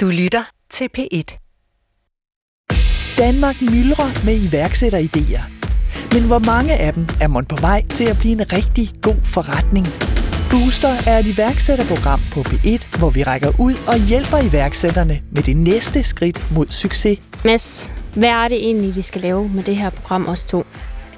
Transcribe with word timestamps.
Du 0.00 0.06
lytter 0.06 0.44
til 0.70 0.88
P1. 0.98 1.28
Danmark 3.18 3.56
myldrer 3.62 4.24
med 4.24 4.36
iværksætteridéer. 4.46 5.42
Men 6.14 6.26
hvor 6.26 6.38
mange 6.38 6.72
af 6.76 6.92
dem 6.92 7.06
er 7.20 7.28
man 7.28 7.44
på 7.44 7.56
vej 7.56 7.86
til 7.86 8.04
at 8.04 8.16
blive 8.18 8.32
en 8.32 8.52
rigtig 8.52 8.90
god 9.02 9.16
forretning? 9.24 9.86
Booster 10.50 11.10
er 11.10 11.18
et 11.18 11.26
iværksætterprogram 11.34 12.20
på 12.32 12.40
P1, 12.40 12.98
hvor 12.98 13.10
vi 13.10 13.22
rækker 13.22 13.52
ud 13.60 13.74
og 13.86 14.08
hjælper 14.08 14.38
iværksætterne 14.50 15.22
med 15.32 15.42
det 15.42 15.56
næste 15.56 16.02
skridt 16.02 16.52
mod 16.54 16.66
succes. 16.70 17.18
Mads, 17.44 17.92
hvad 18.14 18.28
er 18.28 18.48
det 18.48 18.56
egentlig, 18.56 18.96
vi 18.96 19.02
skal 19.02 19.20
lave 19.20 19.48
med 19.48 19.62
det 19.62 19.76
her 19.76 19.90
program 19.90 20.28
os 20.28 20.44
to? 20.44 20.64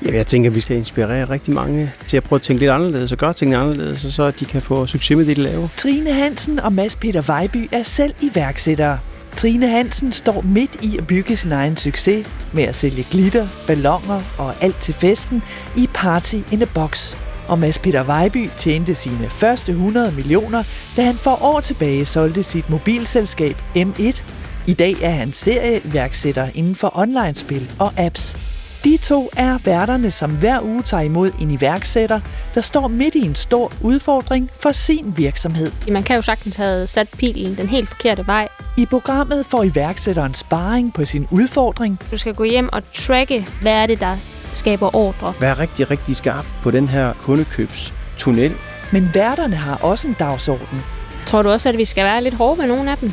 Jamen, 0.03 0.15
jeg 0.15 0.27
tænker, 0.27 0.51
at 0.51 0.55
vi 0.55 0.61
skal 0.61 0.77
inspirere 0.77 1.25
rigtig 1.25 1.55
mange 1.55 1.93
til 2.07 2.17
at 2.17 2.25
prøve 2.25 2.39
at 2.39 2.43
tænke 2.43 2.61
lidt 2.61 2.71
anderledes 2.71 3.13
og 3.13 3.19
gøre 3.19 3.33
tingene 3.33 3.57
anderledes, 3.57 4.07
så 4.15 4.31
de 4.31 4.45
kan 4.45 4.63
få 4.63 4.87
succes 4.87 5.17
med 5.17 5.25
det, 5.25 5.37
de 5.37 5.43
laver. 5.43 5.69
Trine 5.77 6.13
Hansen 6.13 6.61
og 6.61 6.73
Mads 6.73 6.97
Peter 6.97 7.23
Vejby 7.23 7.69
er 7.73 7.83
selv 7.83 8.15
iværksættere. 8.21 8.99
Trine 9.37 9.69
Hansen 9.69 10.13
står 10.13 10.41
midt 10.41 10.85
i 10.85 10.99
at 10.99 11.07
bygge 11.07 11.37
sin 11.37 11.53
egen 11.53 11.77
succes 11.77 12.27
med 12.53 12.63
at 12.63 12.77
sælge 12.77 13.07
glitter, 13.11 13.49
ballonger 13.67 14.23
og 14.39 14.55
alt 14.61 14.81
til 14.81 14.95
festen 14.95 15.43
i 15.77 15.89
Party 15.95 16.37
in 16.53 16.63
a 16.63 16.67
Box. 16.75 17.15
Og 17.49 17.59
Mads 17.59 17.79
Peter 17.79 18.03
Vejby 18.03 18.49
tjente 18.57 18.95
sine 18.95 19.31
første 19.31 19.73
100 19.73 20.13
millioner, 20.13 20.63
da 20.97 21.03
han 21.03 21.15
for 21.15 21.43
år 21.43 21.61
tilbage 21.61 22.05
solgte 22.05 22.43
sit 22.43 22.71
mobilselskab 22.71 23.57
M1. 23.77 24.23
I 24.67 24.73
dag 24.73 24.97
er 25.03 25.11
han 25.11 25.33
serieværksætter 25.33 26.49
inden 26.55 26.75
for 26.75 26.99
online-spil 26.99 27.71
og 27.79 27.93
apps. 27.97 28.50
De 28.85 28.97
to 28.97 29.31
er 29.37 29.59
værterne, 29.65 30.11
som 30.11 30.31
hver 30.31 30.61
uge 30.63 30.83
tager 30.83 31.03
imod 31.03 31.31
en 31.41 31.51
iværksætter, 31.51 32.21
der 32.55 32.61
står 32.61 32.89
midt 32.89 33.15
i 33.15 33.21
en 33.21 33.35
stor 33.35 33.73
udfordring 33.81 34.51
for 34.63 34.73
sin 34.73 35.13
virksomhed. 35.17 35.73
Man 35.89 36.03
kan 36.03 36.17
jo 36.17 36.23
sagtens 36.23 36.57
have 36.57 36.87
sat 36.87 37.09
pilen 37.09 37.57
den 37.57 37.69
helt 37.69 37.89
forkerte 37.89 38.27
vej. 38.27 38.49
I 38.79 38.87
programmet 38.87 39.47
får 39.47 39.63
iværksætteren 39.63 40.35
sparring 40.35 40.95
på 40.95 41.05
sin 41.05 41.27
udfordring. 41.31 41.99
Du 42.11 42.19
skal 42.19 42.35
gå 42.35 42.45
hjem 42.45 42.69
og 42.73 42.83
tracke, 42.95 43.47
hvad 43.63 43.73
er 43.73 43.87
det, 43.87 44.01
der 44.01 44.17
skaber 44.53 44.97
ordre. 44.97 45.35
Vær 45.41 45.59
rigtig, 45.59 45.91
rigtig 45.91 46.17
skarp 46.17 46.47
på 46.63 46.71
den 46.71 46.89
her 46.89 47.13
kundekøbstunnel. 47.13 48.53
Men 48.93 49.11
værterne 49.15 49.57
har 49.57 49.77
også 49.77 50.09
en 50.09 50.17
dagsorden. 50.19 50.83
Tror 51.27 51.43
du 51.43 51.51
også, 51.51 51.69
at 51.69 51.79
vi 51.79 51.85
skal 51.85 52.05
være 52.05 52.23
lidt 52.23 52.35
hårde 52.35 52.61
med 52.61 52.69
nogle 52.69 52.91
af 52.91 52.99
dem? 52.99 53.13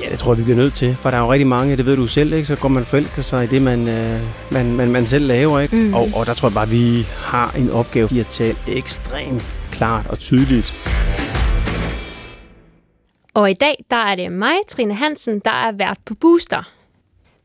Ja, 0.00 0.08
det 0.10 0.18
tror 0.18 0.32
jeg, 0.32 0.38
vi 0.38 0.42
bliver 0.42 0.56
nødt 0.56 0.74
til, 0.74 0.94
for 0.94 1.10
der 1.10 1.16
er 1.16 1.20
jo 1.20 1.32
rigtig 1.32 1.46
mange, 1.46 1.76
det 1.76 1.86
ved 1.86 1.96
du 1.96 2.06
selv, 2.06 2.32
ikke? 2.32 2.44
så 2.44 2.56
går 2.56 2.68
man 2.68 2.84
forelsker 2.84 3.22
sig 3.22 3.44
i 3.44 3.46
det, 3.46 3.62
man, 3.62 3.88
øh, 3.88 4.20
man, 4.52 4.72
man, 4.72 4.90
man 4.90 5.06
selv 5.06 5.26
laver. 5.26 5.60
Ikke? 5.60 5.76
Mm. 5.76 5.94
Og, 5.94 6.08
og 6.14 6.26
der 6.26 6.34
tror 6.34 6.48
jeg 6.48 6.54
bare, 6.54 6.64
at 6.64 6.70
vi 6.70 7.06
har 7.16 7.54
en 7.58 7.70
opgave 7.70 8.08
i 8.12 8.20
at 8.20 8.26
tale 8.26 8.56
ekstremt 8.68 9.42
klart 9.72 10.06
og 10.06 10.18
tydeligt. 10.18 10.72
Og 13.34 13.50
i 13.50 13.54
dag, 13.54 13.84
der 13.90 13.96
er 13.96 14.14
det 14.14 14.32
mig, 14.32 14.56
Trine 14.68 14.94
Hansen, 14.94 15.38
der 15.38 15.50
er 15.50 15.72
vært 15.72 15.98
på 16.04 16.14
Booster. 16.14 16.72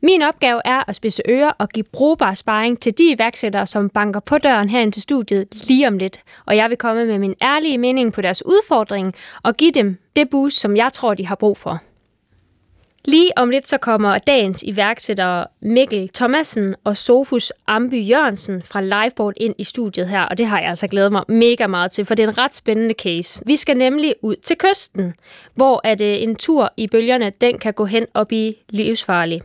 Min 0.02 0.22
opgave 0.22 0.60
er 0.64 0.88
at 0.88 0.96
spidse 0.96 1.22
ører 1.28 1.52
og 1.58 1.68
give 1.68 1.84
brugbar 1.92 2.34
sparring 2.34 2.80
til 2.80 2.98
de 2.98 3.12
iværksættere, 3.14 3.66
som 3.66 3.88
banker 3.88 4.20
på 4.20 4.38
døren 4.38 4.68
herind 4.68 4.92
til 4.92 5.02
studiet 5.02 5.68
lige 5.68 5.88
om 5.88 5.98
lidt. 5.98 6.20
Og 6.46 6.56
jeg 6.56 6.70
vil 6.70 6.76
komme 6.76 7.06
med 7.06 7.18
min 7.18 7.34
ærlige 7.42 7.78
mening 7.78 8.12
på 8.12 8.20
deres 8.20 8.46
udfordring 8.46 9.14
og 9.42 9.56
give 9.56 9.72
dem 9.72 9.96
det 10.16 10.30
boost, 10.30 10.60
som 10.60 10.76
jeg 10.76 10.92
tror, 10.92 11.14
de 11.14 11.26
har 11.26 11.34
brug 11.34 11.58
for. 11.58 11.82
Lige 13.04 13.38
om 13.38 13.50
lidt 13.50 13.68
så 13.68 13.78
kommer 13.78 14.18
dagens 14.18 14.62
iværksættere 14.62 15.46
Mikkel 15.62 16.08
Thomassen 16.08 16.74
og 16.84 16.96
Sofus 16.96 17.52
Amby 17.66 18.08
Jørgensen 18.08 18.62
fra 18.62 18.80
Liveboard 18.80 19.34
ind 19.36 19.54
i 19.58 19.64
studiet 19.64 20.08
her, 20.08 20.22
og 20.22 20.38
det 20.38 20.46
har 20.46 20.60
jeg 20.60 20.68
altså 20.68 20.86
glædet 20.86 21.12
mig 21.12 21.22
mega 21.28 21.66
meget 21.66 21.92
til, 21.92 22.04
for 22.04 22.14
det 22.14 22.22
er 22.22 22.28
en 22.28 22.38
ret 22.38 22.54
spændende 22.54 22.94
case. 23.02 23.40
Vi 23.46 23.56
skal 23.56 23.76
nemlig 23.76 24.14
ud 24.22 24.36
til 24.36 24.56
kysten, 24.58 25.14
hvor 25.54 25.80
at 25.84 26.00
øh, 26.00 26.22
en 26.22 26.36
tur 26.36 26.72
i 26.76 26.86
bølgerne, 26.86 27.32
den 27.40 27.58
kan 27.58 27.72
gå 27.72 27.84
hen 27.84 28.06
og 28.14 28.28
blive 28.28 28.54
livsfarlig. 28.70 29.42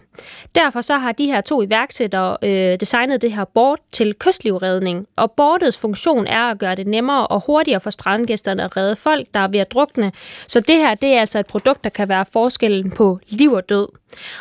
Derfor 0.56 0.82
så 0.82 0.98
har 0.98 1.12
de 1.12 1.26
her 1.26 1.42
to 1.42 1.62
iværksættere 1.62 2.38
øh, 2.44 2.80
designet 2.80 3.22
det 3.22 3.32
her 3.32 3.46
board 3.46 3.80
til 3.92 4.14
kystlivredning, 4.14 5.08
og 5.16 5.32
boardets 5.32 5.78
funktion 5.78 6.28
er 6.28 6.44
at 6.44 6.60
gøre 6.60 6.76
det 6.76 6.88
nemmere 6.88 7.28
og 7.28 7.44
hurtigere 7.46 7.80
for 7.80 7.90
strandgæsterne 7.90 8.64
at 8.64 8.78
redde 8.78 8.96
folk, 8.96 9.28
der 9.34 9.40
er 9.40 9.48
ved 9.48 9.60
at 9.60 9.72
drukne. 9.72 10.12
Så 10.48 10.60
det 10.60 10.76
her 10.76 10.96
det 10.96 11.10
er 11.10 11.20
altså 11.20 11.40
et 11.40 11.48
produkt, 11.48 11.84
der 11.84 11.90
kan 11.90 12.10
være 12.10 12.26
forskellen 12.34 12.92
på 12.92 13.20
liv 13.28 13.52
og 13.52 13.70
død. 13.70 13.88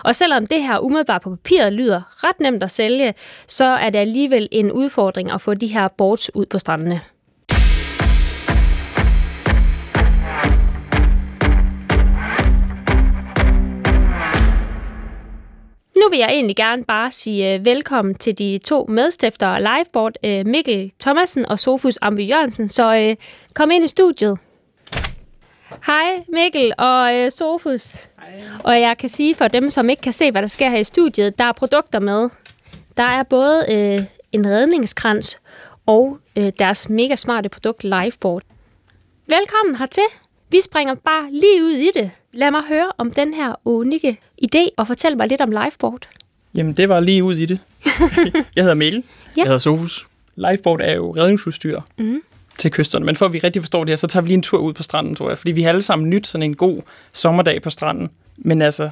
Og 0.04 0.14
selvom 0.14 0.46
det 0.46 0.62
her 0.62 0.78
umiddelbart 0.78 1.22
på 1.22 1.30
papiret 1.30 1.72
lyder 1.72 2.24
ret 2.24 2.40
nemt 2.40 2.62
at 2.62 2.70
sælge, 2.70 3.14
så 3.46 3.64
er 3.64 3.90
det 3.90 3.98
alligevel 3.98 4.48
en 4.50 4.72
udfordring 4.72 5.30
at 5.30 5.40
få 5.40 5.54
de 5.54 5.66
her 5.66 5.88
boards 5.88 6.34
ud 6.34 6.46
på 6.46 6.58
strandene. 6.58 7.00
Nu 16.02 16.08
vil 16.10 16.18
jeg 16.18 16.28
egentlig 16.30 16.56
gerne 16.56 16.84
bare 16.84 17.10
sige 17.10 17.58
uh, 17.58 17.64
velkommen 17.64 18.14
til 18.14 18.38
de 18.38 18.60
to 18.64 18.86
medstiftere 18.88 19.56
af 19.56 19.62
Liveboard, 19.62 20.12
uh, 20.26 20.46
Mikkel 20.46 20.92
Thomasen 21.00 21.46
og 21.46 21.58
Sofus 21.58 21.98
Amby 22.02 22.28
Jørgensen. 22.28 22.68
Så 22.68 23.08
uh, 23.08 23.24
kom 23.54 23.70
ind 23.70 23.84
i 23.84 23.88
studiet. 23.88 24.38
Hej 25.86 26.24
Mikkel 26.28 26.72
og 26.78 27.32
Sofus. 27.32 27.94
Hej. 27.94 28.40
Og 28.64 28.80
jeg 28.80 28.98
kan 28.98 29.08
sige 29.08 29.34
for 29.34 29.48
dem, 29.48 29.70
som 29.70 29.90
ikke 29.90 30.02
kan 30.02 30.12
se, 30.12 30.30
hvad 30.30 30.42
der 30.42 30.48
sker 30.48 30.68
her 30.68 30.78
i 30.78 30.84
studiet, 30.84 31.38
der 31.38 31.44
er 31.44 31.52
produkter 31.52 32.00
med. 32.00 32.30
Der 32.96 33.02
er 33.02 33.22
både 33.22 33.64
uh, 33.68 34.04
en 34.32 34.46
redningskrans 34.46 35.40
og 35.86 36.18
uh, 36.36 36.48
deres 36.58 36.88
mega 36.88 37.16
smarte 37.16 37.48
produkt 37.48 37.84
Liveboard. 37.84 38.42
Velkommen 39.26 39.76
hertil. 39.76 40.02
Vi 40.50 40.60
springer 40.60 40.94
bare 40.94 41.32
lige 41.32 41.64
ud 41.64 41.70
i 41.70 41.90
det. 41.94 42.10
Lad 42.32 42.50
mig 42.50 42.62
høre 42.62 42.92
om 42.98 43.10
den 43.10 43.34
her 43.34 43.54
unikke 43.64 44.20
idé, 44.44 44.68
og 44.76 44.86
fortæl 44.86 45.16
mig 45.16 45.28
lidt 45.28 45.40
om 45.40 45.50
Liveboard. 45.50 46.08
Jamen, 46.54 46.72
det 46.72 46.88
var 46.88 47.00
lige 47.00 47.24
ud 47.24 47.36
i 47.36 47.46
det. 47.46 47.58
jeg 48.56 48.64
hedder 48.64 48.74
Mikkel. 48.74 49.04
Ja. 49.36 49.40
Jeg 49.40 49.44
hedder 49.44 49.58
Sofus. 49.58 50.06
Liveboard 50.36 50.80
er 50.80 50.94
jo 50.94 51.16
redningsudstyr 51.16 51.80
mm. 51.98 52.20
til 52.58 52.70
kysterne. 52.70 53.04
Men 53.04 53.16
for 53.16 53.26
at 53.26 53.32
vi 53.32 53.38
rigtig 53.38 53.62
forstår 53.62 53.84
det 53.84 53.90
her, 53.90 53.96
så 53.96 54.06
tager 54.06 54.22
vi 54.22 54.28
lige 54.28 54.34
en 54.34 54.42
tur 54.42 54.58
ud 54.58 54.72
på 54.72 54.82
stranden, 54.82 55.14
tror 55.14 55.28
jeg. 55.28 55.38
Fordi 55.38 55.52
vi 55.52 55.62
har 55.62 55.68
alle 55.68 55.82
sammen 55.82 56.10
nyt 56.10 56.26
sådan 56.26 56.42
en 56.42 56.56
god 56.56 56.82
sommerdag 57.12 57.62
på 57.62 57.70
stranden. 57.70 58.10
Men 58.36 58.62
altså, 58.62 58.90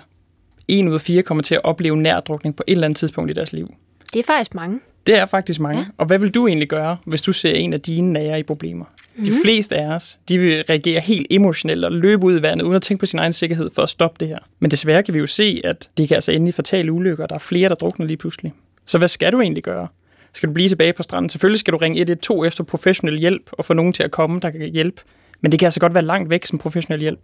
en 0.68 0.88
ud 0.88 0.94
af 0.94 1.00
fire 1.00 1.22
kommer 1.22 1.42
til 1.42 1.54
at 1.54 1.64
opleve 1.64 1.96
nærdrukning 1.96 2.56
på 2.56 2.62
et 2.66 2.72
eller 2.72 2.84
andet 2.84 2.96
tidspunkt 2.96 3.30
i 3.30 3.34
deres 3.34 3.52
liv. 3.52 3.74
Det 4.12 4.18
er 4.18 4.24
faktisk 4.24 4.54
mange. 4.54 4.80
Det 5.06 5.18
er 5.18 5.26
faktisk 5.26 5.60
mange. 5.60 5.80
Ja. 5.80 5.86
Og 5.98 6.06
hvad 6.06 6.18
vil 6.18 6.30
du 6.30 6.46
egentlig 6.46 6.68
gøre, 6.68 6.96
hvis 7.04 7.22
du 7.22 7.32
ser 7.32 7.52
en 7.52 7.72
af 7.72 7.80
dine 7.80 8.12
nære 8.12 8.38
i 8.38 8.42
problemer? 8.42 8.84
Mm. 9.16 9.24
De 9.24 9.32
fleste 9.44 9.76
af 9.76 9.94
os, 9.94 10.18
de 10.28 10.38
vil 10.38 10.64
reagere 10.70 11.00
helt 11.00 11.26
emotionelt 11.30 11.84
og 11.84 11.92
løbe 11.92 12.24
ud 12.24 12.38
i 12.38 12.42
vandet, 12.42 12.64
uden 12.64 12.76
at 12.76 12.82
tænke 12.82 13.00
på 13.00 13.06
sin 13.06 13.18
egen 13.18 13.32
sikkerhed 13.32 13.70
for 13.74 13.82
at 13.82 13.88
stoppe 13.88 14.16
det 14.20 14.28
her. 14.28 14.38
Men 14.58 14.70
desværre 14.70 15.02
kan 15.02 15.14
vi 15.14 15.18
jo 15.18 15.26
se, 15.26 15.60
at 15.64 15.88
det 15.96 16.08
kan 16.08 16.14
altså 16.14 16.32
endelig 16.32 16.54
fatale 16.54 16.92
ulykker. 16.92 17.26
Der 17.26 17.34
er 17.34 17.38
flere, 17.38 17.68
der 17.68 17.74
drukner 17.74 18.06
lige 18.06 18.16
pludselig. 18.16 18.52
Så 18.86 18.98
hvad 18.98 19.08
skal 19.08 19.32
du 19.32 19.40
egentlig 19.40 19.62
gøre? 19.62 19.88
Skal 20.32 20.48
du 20.48 20.52
blive 20.52 20.68
tilbage 20.68 20.92
på 20.92 21.02
stranden? 21.02 21.28
Selvfølgelig 21.28 21.60
skal 21.60 21.72
du 21.72 21.78
ringe 21.78 21.98
112 21.98 22.46
efter 22.46 22.64
professionel 22.64 23.18
hjælp 23.18 23.42
og 23.52 23.64
få 23.64 23.74
nogen 23.74 23.92
til 23.92 24.02
at 24.02 24.10
komme, 24.10 24.40
der 24.40 24.50
kan 24.50 24.60
hjælpe. 24.60 25.02
Men 25.40 25.52
det 25.52 25.58
kan 25.58 25.66
altså 25.66 25.80
godt 25.80 25.94
være 25.94 26.04
langt 26.04 26.30
væk 26.30 26.46
som 26.46 26.58
professionel 26.58 27.00
hjælp. 27.00 27.20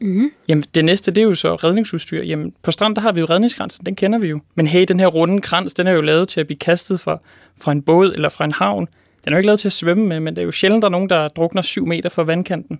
Mm. 0.00 0.30
Jamen, 0.48 0.64
det 0.74 0.84
næste, 0.84 1.10
det 1.10 1.18
er 1.18 1.26
jo 1.26 1.34
så 1.34 1.54
redningsudstyr. 1.54 2.22
Jamen, 2.22 2.52
på 2.62 2.70
stranden, 2.70 2.96
der 2.96 3.02
har 3.02 3.12
vi 3.12 3.20
jo 3.20 3.26
redningskransen, 3.26 3.86
den 3.86 3.96
kender 3.96 4.18
vi 4.18 4.28
jo. 4.28 4.40
Men 4.54 4.66
hey, 4.66 4.84
den 4.88 5.00
her 5.00 5.06
runde 5.06 5.40
krans, 5.40 5.74
den 5.74 5.86
er 5.86 5.92
jo 5.92 6.00
lavet 6.00 6.28
til 6.28 6.40
at 6.40 6.46
blive 6.46 6.58
kastet 6.58 7.00
fra, 7.00 7.18
fra 7.60 7.72
en 7.72 7.82
båd 7.82 8.12
eller 8.14 8.28
fra 8.28 8.44
en 8.44 8.52
havn. 8.52 8.88
Den 9.24 9.32
er 9.32 9.36
jo 9.36 9.38
ikke 9.38 9.46
lavet 9.46 9.60
til 9.60 9.68
at 9.68 9.72
svømme 9.72 10.06
med, 10.06 10.20
men 10.20 10.36
det 10.36 10.42
er 10.42 10.44
jo 10.46 10.50
sjældent, 10.50 10.82
der 10.82 10.88
er 10.88 10.92
nogen, 10.92 11.08
der 11.08 11.28
drukner 11.28 11.62
7 11.62 11.86
meter 11.86 12.08
fra 12.08 12.22
vandkanten. 12.22 12.78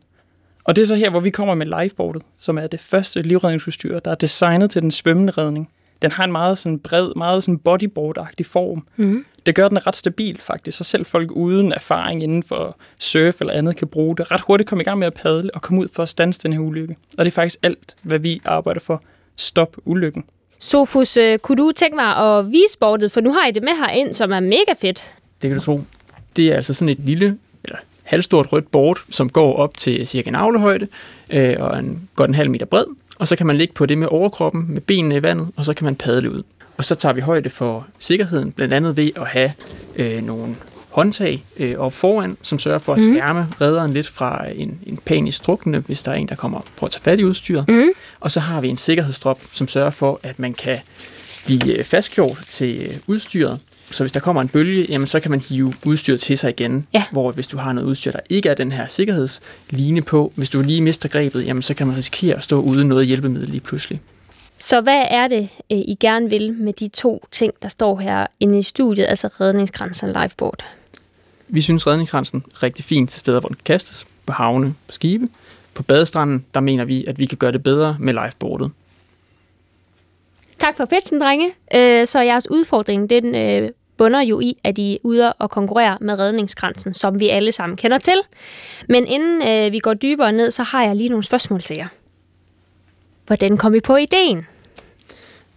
Og 0.64 0.76
det 0.76 0.82
er 0.82 0.86
så 0.86 0.97
her, 0.97 1.10
hvor 1.10 1.20
vi 1.20 1.30
kommer 1.30 1.54
med 1.54 1.80
lifeboardet, 1.80 2.22
som 2.38 2.58
er 2.58 2.66
det 2.66 2.80
første 2.80 3.22
livredningsudstyr, 3.22 3.98
der 3.98 4.10
er 4.10 4.14
designet 4.14 4.70
til 4.70 4.82
den 4.82 4.91
svømmende 4.91 5.32
redning. 5.32 5.69
Den 6.04 6.12
har 6.12 6.25
en 6.25 6.32
meget 6.32 6.59
sådan 6.59 6.78
bred, 6.78 7.12
meget 7.16 7.44
sådan 7.44 7.60
bodyboard-agtig 7.69 8.44
form. 8.44 8.87
Mm. 8.97 9.25
Det 9.47 9.54
gør 9.54 9.69
den 9.69 9.87
ret 9.87 9.97
stabil 9.97 10.41
faktisk, 10.41 10.78
så 10.78 10.84
selv 10.84 11.06
folk 11.06 11.31
uden 11.31 11.72
erfaring 11.72 12.22
inden 12.22 12.42
for 12.42 12.76
surf 12.98 13.41
eller 13.41 13.53
andet 13.53 13.76
kan 13.76 13.88
bruge 13.88 14.16
det. 14.16 14.31
Ret 14.32 14.41
hurtigt 14.41 14.69
komme 14.69 14.82
i 14.82 14.84
gang 14.84 14.98
med 14.98 15.06
at 15.06 15.14
padle 15.14 15.50
og 15.54 15.62
komme 15.62 15.81
ud 15.81 15.88
for 15.94 16.03
at 16.03 16.09
stanse 16.09 16.41
den 16.43 16.53
her 16.53 16.60
ulykke. 16.60 16.97
Og 17.19 17.25
det 17.25 17.31
er 17.31 17.34
faktisk 17.34 17.59
alt, 17.62 17.94
hvad 18.03 18.19
vi 18.19 18.41
arbejder 18.44 18.81
for. 18.81 19.03
Stop 19.37 19.76
ulykken. 19.84 20.25
Sofus, 20.58 21.17
øh, 21.17 21.38
kunne 21.38 21.56
du 21.56 21.73
tænke 21.76 21.96
mig 21.96 22.17
at 22.17 22.52
vise 22.52 22.78
bordet, 22.78 23.12
for 23.12 23.20
nu 23.20 23.32
har 23.32 23.46
I 23.46 23.50
det 23.50 23.62
med 23.62 23.73
herind, 23.87 24.14
som 24.14 24.32
er 24.32 24.40
mega 24.40 24.75
fedt. 24.81 25.11
Det 25.43 25.50
kan 25.50 25.58
du 25.58 25.64
tro. 25.64 25.81
Det 26.37 26.49
er 26.49 26.55
altså 26.55 26.75
sådan 26.75 26.88
et 26.88 27.00
lille, 27.00 27.38
eller 27.64 27.78
halvstort 28.02 28.52
rødt 28.52 28.70
board, 28.70 28.99
som 29.11 29.31
går 29.31 29.55
op 29.55 29.76
til 29.76 30.06
cirka 30.06 30.28
en 30.28 30.34
avlehøjde, 30.34 30.88
øh, 31.31 31.56
og 31.58 31.78
en, 31.78 32.08
godt 32.14 32.28
en 32.28 32.34
halv 32.34 32.50
meter 32.50 32.67
bred. 32.67 32.84
Og 33.19 33.28
så 33.28 33.37
kan 33.37 33.46
man 33.46 33.56
ligge 33.56 33.75
på 33.75 33.87
det 33.87 33.99
med 33.99 34.08
overkroppen, 34.11 34.64
med 34.69 34.81
benene 34.81 35.16
i 35.16 35.22
vandet, 35.22 35.49
og 35.56 35.64
så 35.64 35.75
kan 35.75 35.84
man 35.84 35.96
padle 35.96 36.31
ud. 36.31 36.43
Og 36.76 36.84
så 36.84 36.94
tager 36.94 37.12
vi 37.12 37.20
højde 37.20 37.50
for 37.50 37.87
sikkerheden, 37.99 38.52
blandt 38.52 38.75
andet 38.75 38.96
ved 38.96 39.11
at 39.16 39.26
have 39.26 39.52
øh, 39.96 40.22
nogle 40.22 40.56
håndtag 40.90 41.44
øh, 41.56 41.78
op 41.78 41.93
foran, 41.93 42.37
som 42.43 42.58
sørger 42.58 42.78
for 42.78 42.93
at 42.94 43.00
mm. 43.00 43.14
skærme 43.14 43.49
redderen 43.61 43.93
lidt 43.93 44.08
fra 44.08 44.49
en, 44.49 44.78
en 44.87 44.96
panisk 44.96 45.46
drukne, 45.46 45.78
hvis 45.78 46.02
der 46.02 46.11
er 46.11 46.14
en, 46.14 46.28
der 46.28 46.34
kommer 46.34 46.61
på 46.76 46.87
at 46.87 46.93
tage 46.93 47.02
fat 47.02 47.20
i 47.20 47.25
udstyret. 47.25 47.69
Mm. 47.69 47.88
Og 48.20 48.31
så 48.31 48.40
har 48.40 48.61
vi 48.61 48.69
en 48.69 48.76
sikkerhedsstrop, 48.76 49.40
som 49.52 49.69
sørger 49.69 49.90
for, 49.90 50.20
at 50.22 50.38
man 50.38 50.55
kan 50.55 50.78
blive 51.44 51.78
øh, 51.78 51.84
fastgjort 51.84 52.38
til 52.50 52.82
øh, 52.82 52.96
udstyret. 53.06 53.58
Så 53.94 54.02
hvis 54.02 54.12
der 54.12 54.20
kommer 54.20 54.43
en 54.43 54.49
bølge, 54.49 54.87
jamen, 54.88 55.06
så 55.06 55.20
kan 55.20 55.31
man 55.31 55.41
hive 55.41 55.75
udstyret 55.87 56.20
til 56.20 56.38
sig 56.38 56.50
igen. 56.50 56.87
Ja. 56.93 57.05
Hvor 57.12 57.32
hvis 57.32 57.46
du 57.46 57.58
har 57.58 57.73
noget 57.73 57.88
udstyr, 57.88 58.12
der 58.12 58.20
ikke 58.29 58.49
er 58.49 58.55
den 58.55 58.73
her 58.73 58.87
sikkerhedsline 58.87 60.02
på, 60.02 60.32
hvis 60.37 60.49
du 60.49 60.62
lige 60.62 60.81
mister 60.81 61.08
grebet, 61.08 61.46
jamen, 61.46 61.62
så 61.62 61.75
kan 61.75 61.87
man 61.87 61.96
risikere 61.96 62.37
at 62.37 62.43
stå 62.43 62.61
uden 62.61 62.88
noget 62.88 63.06
hjælpemiddel 63.06 63.49
lige 63.49 63.61
pludselig. 63.61 64.00
Så 64.58 64.81
hvad 64.81 65.05
er 65.11 65.29
det, 65.29 65.49
øh, 65.73 65.79
I 65.79 65.96
gerne 66.00 66.31
vil 66.31 66.52
med 66.52 66.73
de 66.73 66.88
to 66.88 67.25
ting, 67.32 67.52
der 67.62 67.69
står 67.69 67.99
her 68.00 68.26
inde 68.41 68.58
i 68.58 68.62
studiet, 68.62 69.06
altså 69.08 69.29
redningskransen 69.41 70.17
og 70.17 70.23
liveboard? 70.23 70.64
Vi 71.49 71.61
synes 71.61 71.87
redningskransen 71.87 72.44
er 72.55 72.62
rigtig 72.62 72.85
fint 72.85 73.11
til 73.11 73.20
steder, 73.20 73.40
hvor 73.40 73.49
den 73.49 73.56
kan 73.56 73.75
kastes, 73.75 74.06
på 74.26 74.32
havne, 74.32 74.75
på 74.87 74.93
skibe. 74.93 75.26
På 75.75 75.82
badestranden, 75.82 76.44
der 76.55 76.61
mener 76.61 76.85
vi, 76.85 77.05
at 77.05 77.19
vi 77.19 77.26
kan 77.26 77.38
gøre 77.38 77.52
det 77.52 77.62
bedre 77.62 77.97
med 78.00 78.12
liveboardet. 78.12 78.70
Tak 80.58 80.76
for 80.76 80.85
pitchen, 80.85 81.20
drenge. 81.20 81.47
Øh, 81.75 82.06
Så 82.06 82.20
jeres 82.20 82.50
udfordring, 82.50 83.11
den 83.11 83.35
øh, 83.35 83.70
bunder 83.96 84.20
jo 84.20 84.41
i, 84.41 84.56
at 84.64 84.79
I 84.79 84.94
er 84.94 84.99
ude 85.02 85.32
og 85.32 85.50
konkurrere 85.50 85.99
med 86.00 86.19
redningskransen, 86.19 86.94
som 86.94 87.20
vi 87.20 87.29
alle 87.29 87.52
sammen 87.52 87.76
kender 87.76 87.99
til. 87.99 88.20
Men 88.88 89.06
inden 89.06 89.49
øh, 89.49 89.73
vi 89.73 89.79
går 89.79 89.94
dybere 89.94 90.32
ned, 90.32 90.50
så 90.50 90.62
har 90.62 90.82
jeg 90.82 90.96
lige 90.96 91.08
nogle 91.08 91.25
spørgsmål 91.25 91.61
til 91.61 91.76
jer. 91.76 91.88
Hvordan 93.26 93.56
kom 93.56 93.75
I 93.75 93.81
på 93.81 93.96
ideen? 93.96 94.46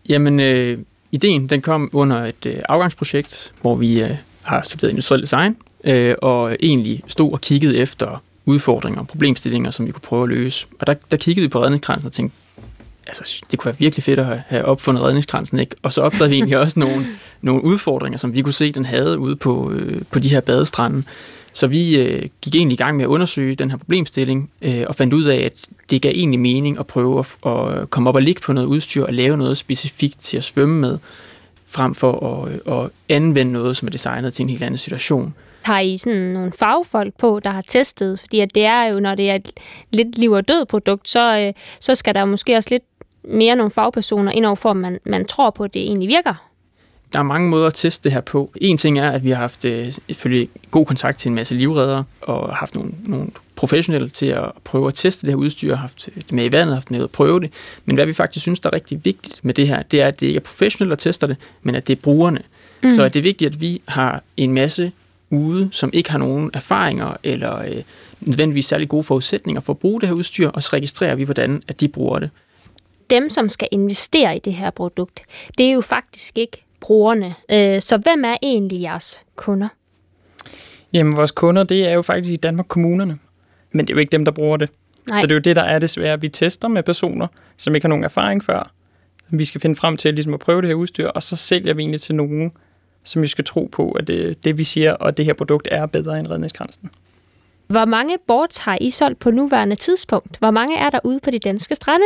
Jamen, 0.10 0.40
øh, 0.40 0.78
ideen 1.12 1.48
den 1.48 1.62
kom 1.62 1.90
under 1.94 2.18
et 2.18 2.46
øh, 2.46 2.60
afgangsprojekt, 2.70 3.54
hvor 3.62 3.76
vi 3.76 4.02
øh, 4.02 4.16
har 4.42 4.62
studeret 4.62 4.92
industriel 4.92 5.22
design, 5.22 5.58
øh, 5.84 6.16
og 6.22 6.56
egentlig 6.60 7.04
stod 7.08 7.32
og 7.32 7.42
kiggede 7.42 7.78
efter 7.78 8.24
udfordringer 8.46 9.00
og 9.00 9.08
problemstillinger, 9.08 9.72
som 9.72 9.88
vi 9.88 9.92
kunne 9.92 10.02
prøve 10.02 10.24
at 10.24 10.30
løse. 10.30 10.66
Og 10.80 10.88
der, 10.88 10.94
der 11.12 11.18
kiggede 11.18 11.46
vi 11.46 11.50
på 11.50 11.64
redningskransen 11.64 12.08
og 12.08 12.14
tænkte, 12.14 12.38
altså, 13.08 13.42
det 13.52 13.60
kunne 13.60 13.66
være 13.66 13.80
virkelig 13.80 14.04
fedt 14.04 14.20
at 14.20 14.26
have- 14.48 14.66
opfundet 14.66 15.04
redningskransen, 15.04 15.60
ikke? 15.60 15.76
Og 15.84 15.94
så 15.94 16.02
opdagede 16.02 16.30
vi 16.30 16.36
egentlig 16.36 16.58
også 16.66 16.80
nogle, 16.80 17.06
nogle 17.42 17.64
udfordringer, 17.64 18.18
som 18.18 18.34
vi 18.36 18.42
kunne 18.42 18.54
se, 18.54 18.72
den 18.72 18.86
havde 18.86 19.20
ude 19.20 19.36
på, 19.36 19.72
øh, 19.72 20.02
på 20.12 20.20
de 20.20 20.30
her 20.30 20.42
badestrande. 20.42 21.04
Så 21.54 21.68
vi 21.68 21.98
øh, 22.00 22.24
gik 22.42 22.56
egentlig 22.56 22.74
i 22.76 22.78
gang 22.84 22.98
med 22.98 23.06
at 23.06 23.10
undersøge 23.10 23.56
den 23.56 23.70
her 23.72 23.78
problemstilling, 23.78 24.50
øh, 24.62 24.84
og 24.88 24.96
fandt 24.96 25.14
ud 25.14 25.24
af, 25.24 25.38
at 25.38 25.54
det 25.90 26.02
gav 26.02 26.12
egentlig 26.16 26.40
mening 26.40 26.80
at 26.80 26.88
prøve 26.88 27.20
at, 27.20 27.52
at 27.52 27.90
komme 27.90 28.10
op 28.10 28.16
og 28.16 28.22
ligge 28.22 28.42
på 28.42 28.54
noget 28.54 28.68
udstyr 28.68 29.04
og 29.04 29.14
lave 29.14 29.38
noget 29.38 29.58
specifikt 29.58 30.20
til 30.20 30.38
at 30.38 30.44
svømme 30.44 30.80
med, 30.80 30.98
frem 31.68 31.96
for 31.96 32.44
at, 32.44 32.52
øh, 32.52 32.84
at 32.84 32.90
anvende 33.10 33.52
noget, 33.52 33.78
som 33.78 33.88
er 33.88 33.92
designet 33.92 34.34
til 34.34 34.44
en 34.44 34.50
helt 34.50 34.64
anden 34.64 34.78
situation. 34.78 35.34
Har 35.62 35.80
I 35.80 35.98
sådan 35.98 36.20
nogle 36.22 36.52
fagfolk 36.60 37.14
på, 37.20 37.40
der 37.44 37.50
har 37.50 37.62
testet? 37.62 38.20
Fordi 38.20 38.40
at 38.40 38.56
det 38.56 38.66
er 38.66 38.84
jo, 38.84 39.00
når 39.00 39.16
det 39.16 39.30
er 39.30 39.36
et 39.36 39.52
lidt 39.92 40.18
liv 40.18 40.32
og 40.32 40.48
død 40.48 40.66
produkt, 40.66 41.10
så, 41.10 41.40
øh, 41.40 41.54
så 41.80 41.96
skal 41.96 42.16
der 42.16 42.26
måske 42.26 42.56
også 42.56 42.70
lidt 42.72 42.84
mere 43.28 43.56
nogle 43.56 43.72
fagpersoner 43.72 44.32
ind 44.32 44.46
over, 44.46 44.56
for 44.56 44.70
at 44.70 44.76
man, 44.76 45.00
man 45.04 45.26
tror 45.26 45.50
på, 45.50 45.64
at 45.64 45.74
det 45.74 45.82
egentlig 45.82 46.08
virker. 46.08 46.34
Der 47.14 47.20
er 47.20 47.24
mange 47.24 47.50
måder 47.50 47.68
at 47.68 47.74
teste 47.74 48.04
det 48.04 48.12
her 48.12 48.22
på. 48.22 48.52
En 48.56 48.78
ting 48.78 49.00
er, 49.00 49.12
at 49.12 49.24
vi 49.24 49.30
har 49.30 49.38
haft 49.38 49.66
øh, 49.66 49.94
selvfølgelig 49.94 50.50
god 50.72 50.86
kontakt 50.86 51.20
til 51.20 51.30
en 51.30 51.36
masse 51.36 51.56
livreddere, 51.56 52.04
og 52.22 52.56
haft 52.56 52.76
nogle, 52.76 52.92
nogle 53.06 53.28
professionelle 53.56 54.10
til 54.10 54.26
at 54.26 54.52
prøve 54.64 54.88
at 54.88 54.94
teste 54.94 55.26
det 55.26 55.32
her 55.32 55.36
udstyr, 55.36 55.76
haft 55.76 56.10
det 56.16 56.32
med 56.32 56.46
i 56.46 56.52
vandet, 56.52 56.74
haft 56.74 56.92
med 56.92 57.04
at 57.04 57.10
prøve 57.10 57.40
det. 57.40 57.54
Men 57.86 57.96
hvad 57.96 58.06
vi 58.06 58.14
faktisk 58.14 58.42
synes, 58.42 58.60
der 58.60 58.70
er 58.70 58.74
rigtig 58.74 59.06
vigtigt 59.06 59.46
med 59.46 59.54
det 59.54 59.68
her, 59.68 59.84
det 59.84 60.02
er, 60.02 60.08
at 60.08 60.20
det 60.20 60.28
ikke 60.28 60.38
er 60.38 60.42
professionelle, 60.42 60.90
der 60.90 60.96
tester 60.96 61.28
det, 61.28 61.38
men 61.62 61.76
at 61.76 61.88
det 61.88 61.98
er 61.98 62.02
brugerne. 62.02 62.42
Mm. 62.84 62.92
Så 62.92 63.04
er 63.04 63.10
det 63.10 63.24
vigtigt, 63.24 63.54
at 63.54 63.62
vi 63.62 63.82
har 63.88 64.24
en 64.38 64.52
masse 64.52 64.92
ude, 65.30 65.70
som 65.72 65.90
ikke 65.94 66.12
har 66.12 66.20
nogen 66.20 66.52
erfaringer 66.54 67.14
eller 67.24 67.60
øh, 67.60 67.84
nødvendigvis 68.22 68.66
særlig 68.66 68.90
gode 68.90 69.04
forudsætninger 69.04 69.62
for 69.62 69.74
at 69.74 69.78
bruge 69.78 70.02
det 70.02 70.10
her 70.10 70.16
udstyr, 70.16 70.50
og 70.50 70.64
så 70.64 70.70
registrerer 70.74 71.16
vi, 71.16 71.24
hvordan 71.24 71.64
at 71.68 71.80
de 71.80 71.88
bruger 71.88 72.20
det. 72.20 72.30
Dem, 73.10 73.30
som 73.30 73.50
skal 73.50 73.68
investere 73.72 74.36
i 74.36 74.40
det 74.40 74.54
her 74.54 74.70
produkt, 74.70 75.22
det 75.58 75.66
er 75.66 75.72
jo 75.72 75.82
faktisk 75.82 76.38
ikke 76.38 76.66
brugerne. 76.80 77.36
Øh, 77.52 77.82
Så 77.82 77.98
hvem 77.98 78.26
er 78.26 78.38
egentlig 78.42 78.82
jeres 78.82 79.24
kunder? 79.36 79.68
Jamen, 80.94 81.18
vores 81.18 81.32
kunder, 81.32 81.64
det 81.64 81.88
er 81.88 81.94
jo 81.94 82.02
faktisk 82.02 82.34
i 82.34 82.36
Danmark 82.36 82.68
kommunerne. 82.68 83.20
Men 83.72 83.88
det 83.88 83.94
er 83.94 83.96
jo 83.96 84.00
ikke 84.00 84.12
dem, 84.12 84.26
der 84.26 84.32
bruger 84.32 84.58
det. 84.58 84.70
Nej. 85.10 85.22
Så 85.22 85.26
det 85.26 85.32
er 85.32 85.36
jo 85.36 85.42
det, 85.42 85.56
der 85.56 85.62
er 85.62 85.80
det 85.80 85.90
svære. 85.90 86.22
Vi 86.22 86.30
tester 86.30 86.68
med 86.68 86.84
personer, 86.84 87.28
som 87.58 87.76
ikke 87.76 87.86
har 87.86 87.90
nogen 87.90 88.04
erfaring 88.04 88.44
før. 88.44 88.72
Vi 89.30 89.46
skal 89.46 89.62
finde 89.62 89.76
frem 89.76 89.98
til 89.98 90.14
ligesom 90.14 90.34
at 90.34 90.40
prøve 90.40 90.62
det 90.62 90.68
her 90.68 90.76
udstyr, 90.76 91.08
og 91.08 91.24
så 91.24 91.36
sælger 91.36 91.74
vi 91.74 91.82
egentlig 91.82 92.02
til 92.02 92.16
nogen, 92.16 92.52
som 93.04 93.22
vi 93.22 93.28
skal 93.28 93.44
tro 93.44 93.70
på, 93.72 93.92
at 93.92 94.08
det, 94.08 94.44
det 94.44 94.58
vi 94.58 94.64
siger, 94.64 94.94
og 94.94 95.18
det 95.18 95.26
her 95.26 95.34
produkt 95.34 95.68
er 95.72 95.86
bedre 95.86 96.20
end 96.20 96.28
redningskransen. 96.28 96.90
Hvor 97.68 97.86
mange 97.86 98.18
boards 98.28 98.58
har 98.58 98.78
I 98.82 98.90
solgt 98.90 99.20
på 99.20 99.32
nuværende 99.32 99.76
tidspunkt? 99.76 100.38
Hvor 100.40 100.52
mange 100.52 100.78
er 100.78 100.90
der 100.90 101.00
ude 101.04 101.20
på 101.20 101.32
de 101.32 101.40
danske 101.40 101.76
strande? 101.76 102.06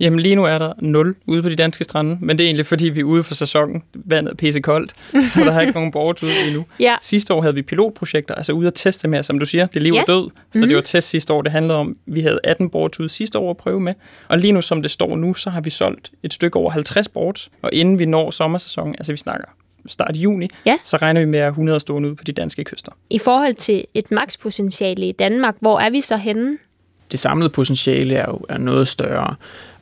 Jamen 0.00 0.20
lige 0.20 0.34
nu 0.34 0.44
er 0.44 0.58
der 0.58 0.72
0 0.78 1.14
ude 1.26 1.42
på 1.42 1.48
de 1.48 1.56
danske 1.56 1.84
strande, 1.84 2.18
men 2.20 2.38
det 2.38 2.44
er 2.44 2.48
egentlig 2.48 2.66
fordi, 2.66 2.88
vi 2.88 3.00
er 3.00 3.04
ude 3.04 3.22
for 3.22 3.34
sæsonen. 3.34 3.82
Vandet 3.94 4.32
er 4.32 4.36
pisse 4.36 4.60
koldt, 4.60 4.92
så 5.32 5.40
der 5.40 5.52
er 5.52 5.60
ikke 5.60 5.72
nogen 5.72 5.92
ude 6.22 6.46
endnu. 6.46 6.64
Ja. 6.80 6.96
Sidste 7.00 7.34
år 7.34 7.42
havde 7.42 7.54
vi 7.54 7.62
pilotprojekter, 7.62 8.34
altså 8.34 8.52
ude 8.52 8.66
at 8.66 8.74
teste 8.74 9.08
med, 9.08 9.22
som 9.22 9.38
du 9.38 9.46
siger, 9.46 9.66
det 9.66 9.76
er 9.76 9.80
liv 9.80 9.94
Ja. 9.94 10.02
død. 10.06 10.30
Så 10.52 10.58
mm. 10.58 10.66
det 10.68 10.76
var 10.76 10.82
test 10.82 11.08
sidste 11.08 11.32
år, 11.32 11.42
det 11.42 11.52
handlede 11.52 11.78
om, 11.78 11.96
vi 12.06 12.20
havde 12.20 12.38
18 12.44 12.70
boards 12.70 13.00
ude 13.00 13.08
sidste 13.08 13.38
år 13.38 13.50
at 13.50 13.56
prøve 13.56 13.80
med. 13.80 13.94
Og 14.28 14.38
lige 14.38 14.52
nu, 14.52 14.62
som 14.62 14.82
det 14.82 14.90
står 14.90 15.16
nu, 15.16 15.34
så 15.34 15.50
har 15.50 15.60
vi 15.60 15.70
solgt 15.70 16.10
et 16.22 16.32
stykke 16.32 16.58
over 16.58 16.70
50 16.70 17.08
boards, 17.08 17.50
og 17.62 17.70
inden 17.72 17.98
vi 17.98 18.04
når 18.06 18.30
sommersæsonen, 18.30 18.94
altså 18.98 19.12
vi 19.12 19.16
snakker 19.16 19.46
start 19.88 20.16
i 20.16 20.20
juni, 20.20 20.48
Ja. 20.66 20.76
så 20.82 20.96
regner 20.96 21.20
vi 21.20 21.26
med 21.26 21.38
at 21.38 21.44
have 21.44 21.50
100 21.50 21.80
stående 21.80 22.08
ude 22.08 22.16
på 22.16 22.24
de 22.24 22.32
danske 22.32 22.64
kyster. 22.64 22.92
I 23.10 23.18
forhold 23.18 23.54
til 23.54 23.84
et 23.94 24.10
makspotentiale 24.10 25.08
i 25.08 25.12
Danmark, 25.12 25.54
hvor 25.60 25.80
er 25.80 25.90
vi 25.90 26.00
så 26.00 26.16
henne? 26.16 26.58
det 27.12 27.20
samlede 27.20 27.50
potentiale 27.50 28.14
er 28.14 28.24
jo 28.28 28.40
er 28.48 28.58
noget 28.58 28.88
større. 28.88 29.34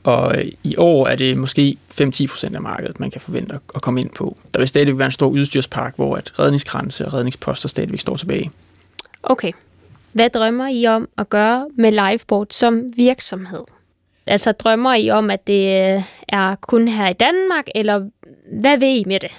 Og 0.05 0.39
øh, 0.39 0.53
i 0.62 0.77
år 0.77 1.06
er 1.06 1.17
det 1.17 1.37
måske 1.37 1.77
5-10 2.01 2.27
procent 2.27 2.55
af 2.55 2.61
markedet, 2.62 3.01
man 3.01 3.11
kan 3.11 3.21
forvente 3.21 3.59
at 3.75 3.83
komme 3.83 4.01
ind 4.01 4.11
på. 4.11 4.37
Der 4.55 4.61
vil 4.61 4.69
stadig 4.69 4.99
være 4.99 5.06
en 5.06 5.12
stor 5.12 5.27
udstyrspark, 5.27 5.97
hvor 5.97 6.17
at 6.17 6.39
redningskranse 6.39 7.06
og 7.06 7.15
redningsposter 7.15 7.69
stadigvæk 7.69 8.01
står 8.01 8.17
tilbage. 8.17 8.51
Okay. 9.23 9.53
Hvad 10.12 10.31
drømmer 10.31 10.69
I 10.69 10.87
om 10.87 11.09
at 11.19 11.29
gøre 11.29 11.69
med 11.75 11.91
Liveboard 11.93 12.47
som 12.51 12.83
virksomhed? 12.97 13.62
Altså 14.27 14.53
drømmer 14.53 14.95
I 14.95 15.11
om, 15.11 15.31
at 15.31 15.47
det 15.47 15.95
øh, 15.95 16.03
er 16.29 16.55
kun 16.55 16.89
her 16.89 17.09
i 17.09 17.12
Danmark, 17.12 17.65
eller 17.75 18.09
hvad 18.61 18.79
vil 18.79 18.89
I 18.89 19.05
med 19.06 19.21
det? 19.21 19.31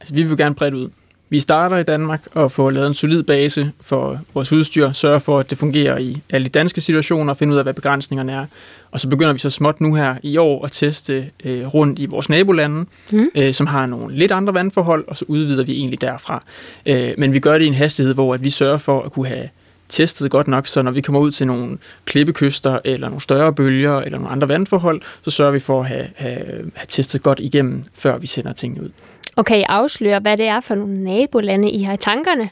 Altså, 0.00 0.14
vi 0.14 0.22
vil 0.22 0.36
gerne 0.36 0.54
bredt 0.54 0.74
ud. 0.74 0.90
Vi 1.30 1.40
starter 1.40 1.76
i 1.76 1.82
Danmark 1.82 2.26
og 2.34 2.52
får 2.52 2.70
lavet 2.70 2.86
en 2.86 2.94
solid 2.94 3.22
base 3.22 3.72
for 3.80 4.20
vores 4.34 4.52
udstyr, 4.52 4.92
sørger 4.92 5.18
for, 5.18 5.38
at 5.38 5.50
det 5.50 5.58
fungerer 5.58 5.98
i 5.98 6.22
alle 6.30 6.48
danske 6.48 6.80
situationer 6.80 7.32
og 7.32 7.36
finde 7.36 7.52
ud 7.52 7.58
af, 7.58 7.64
hvad 7.64 7.74
begrænsningerne 7.74 8.32
er. 8.32 8.46
Og 8.90 9.00
så 9.00 9.08
begynder 9.08 9.32
vi 9.32 9.38
så 9.38 9.50
småt 9.50 9.80
nu 9.80 9.94
her 9.94 10.14
i 10.22 10.36
år 10.36 10.64
at 10.64 10.72
teste 10.72 11.30
øh, 11.44 11.66
rundt 11.66 11.98
i 11.98 12.06
vores 12.06 12.28
nabolande, 12.28 12.84
mm. 13.12 13.30
øh, 13.34 13.54
som 13.54 13.66
har 13.66 13.86
nogle 13.86 14.16
lidt 14.16 14.32
andre 14.32 14.54
vandforhold, 14.54 15.04
og 15.08 15.16
så 15.16 15.24
udvider 15.28 15.64
vi 15.64 15.72
egentlig 15.72 16.00
derfra. 16.00 16.42
Øh, 16.86 17.14
men 17.18 17.32
vi 17.32 17.38
gør 17.38 17.58
det 17.58 17.64
i 17.64 17.68
en 17.68 17.74
hastighed, 17.74 18.14
hvor 18.14 18.34
at 18.34 18.44
vi 18.44 18.50
sørger 18.50 18.78
for 18.78 19.02
at 19.02 19.12
kunne 19.12 19.26
have 19.26 19.48
testet 19.88 20.30
godt 20.30 20.48
nok, 20.48 20.66
så 20.66 20.82
når 20.82 20.90
vi 20.90 21.00
kommer 21.00 21.20
ud 21.20 21.30
til 21.30 21.46
nogle 21.46 21.78
klippekyster, 22.04 22.78
eller 22.84 23.08
nogle 23.08 23.20
større 23.20 23.52
bølger, 23.52 23.98
eller 24.00 24.18
nogle 24.18 24.32
andre 24.32 24.48
vandforhold, 24.48 25.00
så 25.22 25.30
sørger 25.30 25.52
vi 25.52 25.60
for 25.60 25.80
at 25.80 25.86
have, 25.86 26.06
have, 26.16 26.46
have 26.74 26.86
testet 26.88 27.22
godt 27.22 27.40
igennem, 27.40 27.84
før 27.94 28.18
vi 28.18 28.26
sender 28.26 28.52
tingene 28.52 28.82
ud. 28.82 28.90
Og 29.38 29.44
kan 29.44 29.58
I 29.58 29.62
afsløre, 29.68 30.20
hvad 30.20 30.36
det 30.36 30.46
er 30.46 30.60
for 30.60 30.74
nogle 30.74 31.04
nabolande, 31.04 31.70
I 31.70 31.82
har 31.82 31.92
i 31.92 31.96
tankerne? 31.96 32.50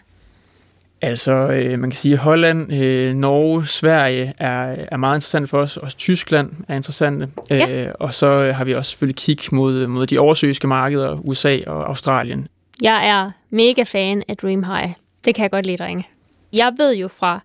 Altså, 1.02 1.32
øh, 1.32 1.78
man 1.78 1.90
kan 1.90 1.96
sige, 1.96 2.12
at 2.12 2.18
Holland, 2.18 2.72
øh, 2.72 3.14
Norge, 3.14 3.66
Sverige 3.66 4.34
er, 4.38 4.76
er 4.92 4.96
meget 4.96 5.16
interessant 5.16 5.50
for 5.50 5.58
os. 5.58 5.76
Også 5.76 5.96
Tyskland 5.96 6.50
er 6.68 6.76
interessante. 6.76 7.28
Ja. 7.50 7.68
Øh, 7.68 7.92
og 8.00 8.14
så 8.14 8.52
har 8.52 8.64
vi 8.64 8.74
også 8.74 8.90
selvfølgelig 8.90 9.16
kig 9.16 9.38
mod, 9.52 9.86
mod 9.86 10.06
de 10.06 10.18
oversøiske 10.18 10.66
markeder, 10.66 11.18
USA 11.24 11.58
og 11.66 11.88
Australien. 11.88 12.48
Jeg 12.82 13.08
er 13.08 13.30
mega 13.50 13.82
fan 13.82 14.22
af 14.28 14.36
Dream 14.36 14.62
High. 14.62 14.92
Det 15.24 15.34
kan 15.34 15.42
jeg 15.42 15.50
godt 15.50 15.66
lide, 15.66 15.76
drenge. 15.76 16.08
Jeg 16.52 16.72
ved 16.76 16.96
jo 16.96 17.08
fra 17.08 17.40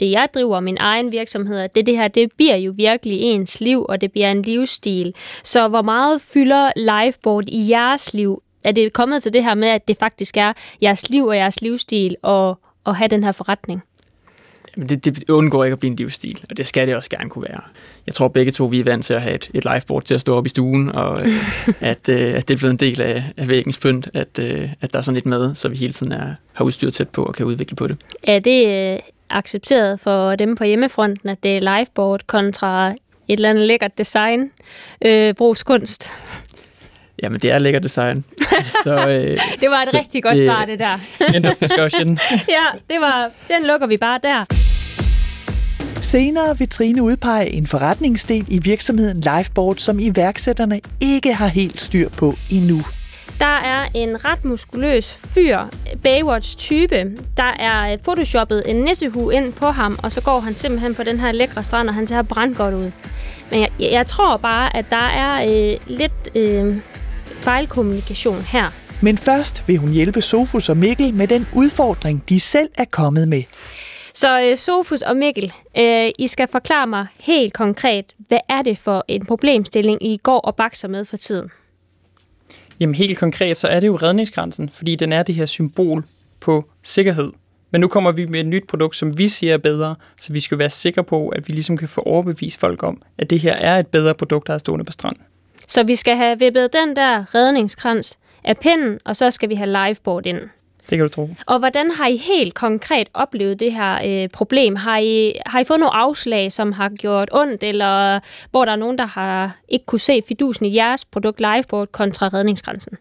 det, 0.00 0.10
jeg 0.10 0.28
driver 0.34 0.60
min 0.60 0.76
egen 0.80 1.12
virksomhed, 1.12 1.58
at 1.58 1.74
det, 1.74 1.86
det 1.86 1.96
her, 1.96 2.08
det 2.08 2.30
bliver 2.36 2.56
jo 2.56 2.72
virkelig 2.76 3.20
ens 3.20 3.60
liv, 3.60 3.86
og 3.88 4.00
det 4.00 4.12
bliver 4.12 4.30
en 4.30 4.42
livsstil. 4.42 5.14
Så 5.42 5.68
hvor 5.68 5.82
meget 5.82 6.20
fylder 6.20 6.72
liveboard 6.76 7.44
i 7.48 7.70
jeres 7.70 8.14
liv? 8.14 8.42
Er 8.66 8.72
det 8.72 8.92
kommet 8.92 9.22
til 9.22 9.32
det 9.32 9.44
her 9.44 9.54
med, 9.54 9.68
at 9.68 9.88
det 9.88 9.96
faktisk 9.96 10.36
er 10.36 10.52
jeres 10.82 11.10
liv 11.10 11.24
og 11.24 11.36
jeres 11.36 11.62
livsstil 11.62 12.16
og, 12.22 12.58
at 12.86 12.96
have 12.96 13.08
den 13.08 13.24
her 13.24 13.32
forretning? 13.32 13.82
Men 14.76 14.88
det, 14.88 15.04
det 15.04 15.30
undgår 15.30 15.64
ikke 15.64 15.72
at 15.72 15.78
blive 15.78 15.90
en 15.90 15.96
livsstil, 15.96 16.44
og 16.50 16.56
det 16.56 16.66
skal 16.66 16.88
det 16.88 16.96
også 16.96 17.10
gerne 17.10 17.30
kunne 17.30 17.42
være. 17.48 17.60
Jeg 18.06 18.14
tror 18.14 18.28
begge 18.28 18.52
to, 18.52 18.64
vi 18.64 18.80
er 18.80 18.84
vant 18.84 19.04
til 19.04 19.14
at 19.14 19.22
have 19.22 19.34
et, 19.34 19.50
et 19.54 19.64
liveboard 19.64 20.02
til 20.02 20.14
at 20.14 20.20
stå 20.20 20.36
op 20.36 20.46
i 20.46 20.48
stuen, 20.48 20.92
og 20.92 21.22
øh, 21.22 21.28
at, 21.80 22.08
øh, 22.08 22.34
at 22.34 22.48
det 22.48 22.54
er 22.54 22.58
blevet 22.58 22.72
en 22.72 22.76
del 22.76 23.00
af, 23.00 23.24
af 23.36 23.48
væggens 23.48 23.78
pynt, 23.78 24.08
at, 24.14 24.38
øh, 24.38 24.70
at 24.80 24.92
der 24.92 24.98
er 24.98 25.02
sådan 25.02 25.14
lidt 25.14 25.26
med, 25.26 25.54
så 25.54 25.68
vi 25.68 25.76
hele 25.76 25.92
tiden 25.92 26.12
er, 26.12 26.34
har 26.52 26.64
udstyr 26.64 26.90
tæt 26.90 27.10
på 27.10 27.24
og 27.24 27.34
kan 27.34 27.46
udvikle 27.46 27.76
på 27.76 27.86
det. 27.86 27.96
Er 28.22 28.38
det 28.38 28.92
øh, 28.94 28.98
accepteret 29.30 30.00
for 30.00 30.36
dem 30.36 30.56
på 30.56 30.64
hjemmefronten, 30.64 31.28
at 31.28 31.42
det 31.42 31.56
er 31.56 31.78
liveboard 31.78 32.20
kontra 32.26 32.92
et 32.92 33.36
eller 33.36 33.50
andet 33.50 33.66
lækkert 33.66 33.98
design, 33.98 34.50
øh, 35.04 35.34
brugskunst? 35.34 36.10
Jamen, 37.22 37.40
det 37.40 37.50
er 37.52 37.58
lækker 37.58 37.80
design. 37.80 38.24
så, 38.84 38.94
øh, 39.08 39.38
Det 39.60 39.70
var 39.70 39.82
et 39.82 39.88
Så 39.90 39.98
rigtig 39.98 40.22
godt 40.22 40.36
det- 40.36 40.46
svar, 40.46 40.64
det 40.64 40.78
der. 40.78 40.98
End 41.34 41.46
of 41.46 41.54
discussion. 41.54 42.18
ja, 42.56 42.78
det 42.90 43.00
var, 43.00 43.30
den 43.48 43.66
lukker 43.66 43.86
vi 43.86 43.96
bare 43.96 44.20
der. 44.22 44.44
Senere 46.02 46.58
vil 46.58 46.68
Trine 46.68 47.02
udpege 47.02 47.52
en 47.52 47.66
forretningsdel 47.66 48.44
i 48.48 48.58
virksomheden 48.62 49.20
Liveboard, 49.20 49.76
som 49.76 49.98
iværksætterne 49.98 50.80
ikke 51.00 51.34
har 51.34 51.46
helt 51.46 51.80
styr 51.80 52.08
på 52.08 52.34
endnu. 52.50 52.82
Der 53.38 53.46
er 53.64 53.88
en 53.94 54.24
ret 54.24 54.44
muskuløs 54.44 55.16
fyr, 55.34 55.58
Baywatch-type. 56.02 57.04
Der 57.36 57.52
er 57.58 57.96
photoshoppet 58.04 58.62
en 58.66 58.76
nissehue 58.76 59.34
ind 59.34 59.52
på 59.52 59.66
ham, 59.70 59.98
og 60.02 60.12
så 60.12 60.20
går 60.20 60.40
han 60.40 60.56
simpelthen 60.56 60.94
på 60.94 61.02
den 61.02 61.20
her 61.20 61.32
lækre 61.32 61.64
strand, 61.64 61.88
og 61.88 61.94
han 61.94 62.06
ser 62.06 62.22
brandgodt 62.22 62.74
ud. 62.74 62.90
Men 63.50 63.60
jeg, 63.60 63.68
jeg 63.80 64.06
tror 64.06 64.36
bare, 64.36 64.76
at 64.76 64.84
der 64.90 65.06
er 65.06 65.44
øh, 65.72 65.76
lidt 65.86 66.12
øh, 66.34 66.76
fejlkommunikation 67.36 68.40
her. 68.40 68.70
Men 69.02 69.18
først 69.18 69.64
vil 69.68 69.76
hun 69.76 69.90
hjælpe 69.90 70.22
Sofus 70.22 70.68
og 70.68 70.76
Mikkel 70.76 71.14
med 71.14 71.28
den 71.28 71.46
udfordring, 71.54 72.28
de 72.28 72.40
selv 72.40 72.68
er 72.74 72.84
kommet 72.84 73.28
med. 73.28 73.42
Så 74.14 74.42
øh, 74.42 74.56
Sofus 74.56 75.02
og 75.02 75.16
Mikkel, 75.16 75.52
øh, 75.78 76.10
I 76.18 76.26
skal 76.26 76.48
forklare 76.52 76.86
mig 76.86 77.06
helt 77.20 77.52
konkret, 77.52 78.04
hvad 78.28 78.38
er 78.48 78.62
det 78.62 78.78
for 78.78 79.04
en 79.08 79.26
problemstilling, 79.26 80.06
I 80.06 80.16
går 80.16 80.38
og 80.38 80.56
bakser 80.56 80.88
med 80.88 81.04
for 81.04 81.16
tiden? 81.16 81.50
Jamen 82.80 82.94
helt 82.94 83.18
konkret, 83.18 83.56
så 83.56 83.68
er 83.68 83.80
det 83.80 83.86
jo 83.86 83.96
redningsgrænsen, 83.96 84.70
fordi 84.72 84.94
den 84.94 85.12
er 85.12 85.22
det 85.22 85.34
her 85.34 85.46
symbol 85.46 86.04
på 86.40 86.64
sikkerhed. 86.82 87.32
Men 87.70 87.80
nu 87.80 87.88
kommer 87.88 88.12
vi 88.12 88.26
med 88.26 88.40
et 88.40 88.46
nyt 88.46 88.66
produkt, 88.68 88.96
som 88.96 89.18
vi 89.18 89.28
siger 89.28 89.54
er 89.54 89.58
bedre, 89.58 89.96
så 90.20 90.32
vi 90.32 90.40
skal 90.40 90.58
være 90.58 90.70
sikre 90.70 91.04
på, 91.04 91.28
at 91.28 91.48
vi 91.48 91.52
ligesom 91.52 91.76
kan 91.76 91.88
få 91.88 92.00
overbevist 92.00 92.60
folk 92.60 92.82
om, 92.82 93.02
at 93.18 93.30
det 93.30 93.40
her 93.40 93.52
er 93.52 93.78
et 93.78 93.86
bedre 93.86 94.14
produkt, 94.14 94.46
der 94.46 94.54
er 94.54 94.58
stående 94.58 94.84
på 94.84 94.92
stranden. 94.92 95.22
Så 95.68 95.82
vi 95.82 95.96
skal 95.96 96.16
have 96.16 96.38
vippet 96.38 96.72
den 96.72 96.96
der 96.96 97.34
redningskrans 97.34 98.18
af 98.44 98.58
pinden, 98.58 98.98
og 99.04 99.16
så 99.16 99.30
skal 99.30 99.48
vi 99.48 99.54
have 99.54 99.86
liveboard 99.86 100.26
ind. 100.26 100.40
Det 100.90 100.98
kan 100.98 101.06
du 101.06 101.08
tro. 101.08 101.30
Og 101.46 101.58
hvordan 101.58 101.90
har 101.90 102.06
I 102.06 102.16
helt 102.16 102.54
konkret 102.54 103.08
oplevet 103.14 103.60
det 103.60 103.72
her 103.72 104.22
øh, 104.22 104.28
problem? 104.28 104.76
Har 104.76 104.98
I, 104.98 105.32
har 105.46 105.60
I 105.60 105.64
fået 105.64 105.80
nogle 105.80 105.94
afslag, 105.94 106.52
som 106.52 106.72
har 106.72 106.88
gjort 106.88 107.28
ondt, 107.32 107.62
eller 107.62 108.20
hvor 108.50 108.64
der 108.64 108.72
er 108.72 108.76
nogen, 108.76 108.98
der 108.98 109.06
har 109.06 109.56
ikke 109.68 109.86
kunne 109.86 109.98
se 109.98 110.22
fidusen 110.28 110.66
i 110.66 110.74
jeres 110.74 111.04
produkt 111.04 111.40
liveboard 111.40 111.92
kontra 111.92 112.28
redningsgrænsen? 112.28 112.92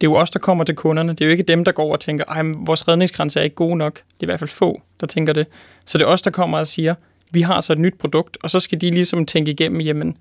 Det 0.00 0.06
er 0.06 0.10
jo 0.10 0.16
os, 0.16 0.30
der 0.30 0.38
kommer 0.38 0.64
til 0.64 0.74
kunderne. 0.74 1.12
Det 1.12 1.20
er 1.20 1.24
jo 1.24 1.30
ikke 1.30 1.42
dem, 1.42 1.64
der 1.64 1.72
går 1.72 1.92
og 1.92 2.00
tænker, 2.00 2.32
at 2.32 2.46
vores 2.66 2.88
redningsgrænse 2.88 3.40
er 3.40 3.44
ikke 3.44 3.56
god 3.56 3.76
nok. 3.76 3.94
Det 3.94 4.02
er 4.02 4.24
i 4.24 4.26
hvert 4.26 4.38
fald 4.38 4.50
få, 4.50 4.80
der 5.00 5.06
tænker 5.06 5.32
det. 5.32 5.46
Så 5.86 5.98
det 5.98 6.04
er 6.04 6.08
os, 6.08 6.22
der 6.22 6.30
kommer 6.30 6.58
og 6.58 6.66
siger, 6.66 6.94
vi 7.30 7.40
har 7.40 7.60
så 7.60 7.72
et 7.72 7.78
nyt 7.78 7.94
produkt, 7.98 8.38
og 8.42 8.50
så 8.50 8.60
skal 8.60 8.80
de 8.80 8.90
ligesom 8.90 9.26
tænke 9.26 9.50
igennem, 9.50 9.80
jamen, 9.80 10.16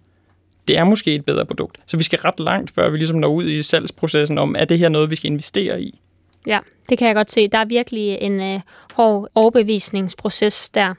det 0.67 0.77
er 0.77 0.83
måske 0.83 1.15
et 1.15 1.25
bedre 1.25 1.45
produkt. 1.45 1.77
Så 1.87 1.97
vi 1.97 2.03
skal 2.03 2.19
ret 2.19 2.39
langt, 2.39 2.71
før 2.71 2.89
vi 2.89 2.97
ligesom 2.97 3.17
når 3.17 3.27
ud 3.27 3.45
i 3.45 3.63
salgsprocessen 3.63 4.37
om, 4.37 4.55
er 4.57 4.65
det 4.65 4.79
her 4.79 4.89
noget, 4.89 5.09
vi 5.09 5.15
skal 5.15 5.31
investere 5.31 5.81
i? 5.81 6.01
Ja, 6.47 6.59
det 6.89 6.97
kan 6.97 7.07
jeg 7.07 7.15
godt 7.15 7.31
se. 7.31 7.47
Der 7.47 7.57
er 7.57 7.65
virkelig 7.65 8.17
en 8.21 8.41
øh, 8.41 8.59
hård 8.93 9.27
overbevisningsproces 9.35 10.69
der. 10.69 10.93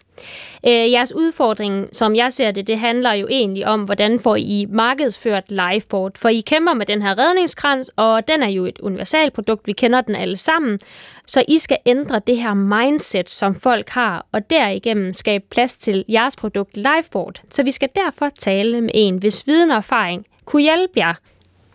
Øh, 0.66 0.90
jeres 0.90 1.14
udfordring, 1.14 1.88
som 1.92 2.14
jeg 2.14 2.32
ser 2.32 2.50
det, 2.50 2.66
det 2.66 2.78
handler 2.78 3.12
jo 3.12 3.28
egentlig 3.30 3.66
om, 3.66 3.82
hvordan 3.82 4.20
får 4.20 4.36
I 4.36 4.66
markedsført 4.70 5.44
liveboard. 5.50 6.18
For 6.18 6.28
I 6.28 6.40
kæmper 6.40 6.74
med 6.74 6.86
den 6.86 7.02
her 7.02 7.18
redningskrans, 7.18 7.90
og 7.96 8.28
den 8.28 8.42
er 8.42 8.48
jo 8.48 8.66
et 8.66 8.78
universalprodukt. 8.78 9.66
Vi 9.66 9.72
kender 9.72 10.00
den 10.00 10.14
alle 10.14 10.36
sammen. 10.36 10.78
Så 11.26 11.44
I 11.48 11.58
skal 11.58 11.78
ændre 11.86 12.20
det 12.26 12.36
her 12.36 12.54
mindset, 12.54 13.30
som 13.30 13.54
folk 13.54 13.88
har, 13.88 14.26
og 14.32 14.50
derigennem 14.50 15.12
skabe 15.12 15.44
plads 15.50 15.76
til 15.76 16.04
jeres 16.08 16.36
produkt 16.36 16.76
liveboard. 16.76 17.42
Så 17.50 17.62
vi 17.62 17.70
skal 17.70 17.88
derfor 17.94 18.28
tale 18.38 18.80
med 18.80 18.90
en, 18.94 19.16
hvis 19.16 19.46
viden 19.46 19.70
og 19.70 19.76
erfaring 19.76 20.26
kunne 20.44 20.62
hjælpe 20.62 20.92
jer. 20.96 21.14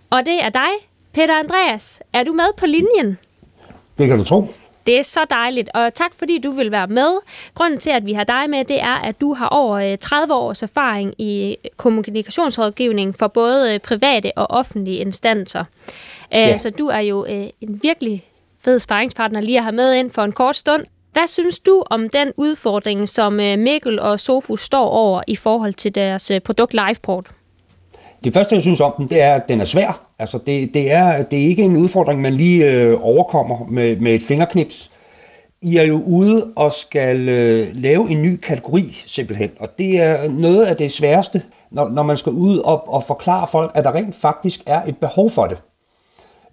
Og 0.10 0.26
det 0.26 0.44
er 0.44 0.50
dig, 0.50 0.70
Peter 1.14 1.34
Andreas. 1.34 2.02
Er 2.14 2.24
du 2.24 2.34
med 2.34 2.48
på 2.58 2.66
linjen? 2.66 3.18
Det 3.98 4.08
kan 4.08 4.18
du 4.18 4.24
tro. 4.24 4.48
Det 4.88 5.00
er 5.00 5.04
så 5.04 5.20
dejligt, 5.30 5.70
og 5.74 5.94
tak 5.94 6.12
fordi 6.18 6.40
du 6.40 6.52
vil 6.52 6.72
være 6.72 6.88
med. 6.88 7.18
Grunden 7.54 7.80
til, 7.80 7.90
at 7.90 8.06
vi 8.06 8.14
har 8.14 8.24
dig 8.24 8.50
med, 8.50 8.66
det 8.66 8.82
er, 8.82 8.96
at 8.96 9.22
du 9.22 9.34
har 9.34 9.48
over 9.48 9.96
30 9.96 10.34
øh, 10.34 10.40
års 10.40 10.64
erfaring 10.64 11.14
i 11.18 11.58
kommunikationsrådgivning 11.78 13.16
for 13.16 13.28
både 13.28 13.74
øh, 13.74 13.80
private 13.80 14.32
og 14.36 14.52
offentlige 14.52 14.98
instanser. 14.98 15.64
Øh, 16.34 16.40
ja. 16.40 16.58
Så 16.58 16.70
du 16.70 16.88
er 16.88 17.00
jo 17.00 17.26
en 17.62 17.80
virkelig 17.84 18.26
fed 18.60 18.80
sparringspartner 18.80 19.42
lige 19.42 19.58
at 19.58 19.64
have 19.64 19.76
med 19.76 19.94
ind 19.94 20.12
for 20.12 20.22
en 20.22 20.32
kort 20.32 20.56
stund. 20.56 20.86
Hvad 21.14 21.28
synes 21.28 21.60
du 21.60 21.84
om 21.90 22.10
den 22.10 22.34
udfordring, 22.38 23.10
som 23.10 23.34
Mikkel 23.34 24.00
og 24.00 24.20
Sofus 24.20 24.62
står 24.62 24.90
over 24.90 25.24
i 25.28 25.36
forhold 25.36 25.74
til 25.74 25.96
deres 25.96 26.32
produkt 26.46 26.74
Liveport? 26.74 27.32
Det 28.24 28.34
første, 28.34 28.56
jeg 28.56 28.62
synes 28.62 28.82
om 28.82 28.94
den, 28.98 29.10
det 29.10 29.22
er, 29.22 29.36
at 29.36 29.50
den 29.50 29.62
er 29.62 29.66
svær. 29.66 30.02
Altså, 30.20 30.40
det, 30.46 30.74
det, 30.74 30.92
er, 30.92 31.24
det 31.24 31.40
er 31.40 31.48
ikke 31.48 31.64
en 31.64 31.78
udfordring, 31.78 32.22
man 32.22 32.34
lige 32.34 32.72
øh, 32.72 32.98
overkommer 33.02 33.66
med, 33.70 33.96
med 33.96 34.16
et 34.16 34.22
fingerknips. 34.22 34.92
I 35.62 35.78
er 35.78 35.84
jo 35.84 36.02
ude 36.06 36.52
og 36.56 36.74
skal 36.74 37.30
øh, 37.30 37.68
lave 37.74 38.10
en 38.10 38.22
ny 38.22 38.36
kategori, 38.36 39.04
simpelthen. 39.06 39.52
Og 39.60 39.70
det 39.78 40.02
er 40.02 40.30
noget 40.30 40.66
af 40.66 40.76
det 40.76 40.92
sværeste, 40.92 41.42
når, 41.72 41.90
når 41.90 42.04
man 42.04 42.18
skal 42.18 42.32
ud 42.32 42.58
og, 42.58 42.94
og 42.94 43.04
forklare 43.04 43.48
folk, 43.52 43.72
at 43.76 43.84
der 43.84 43.96
rent 43.96 44.16
faktisk 44.16 44.62
er 44.66 44.82
et 44.88 44.98
behov 44.98 45.30
for 45.30 45.46
det. 45.46 45.58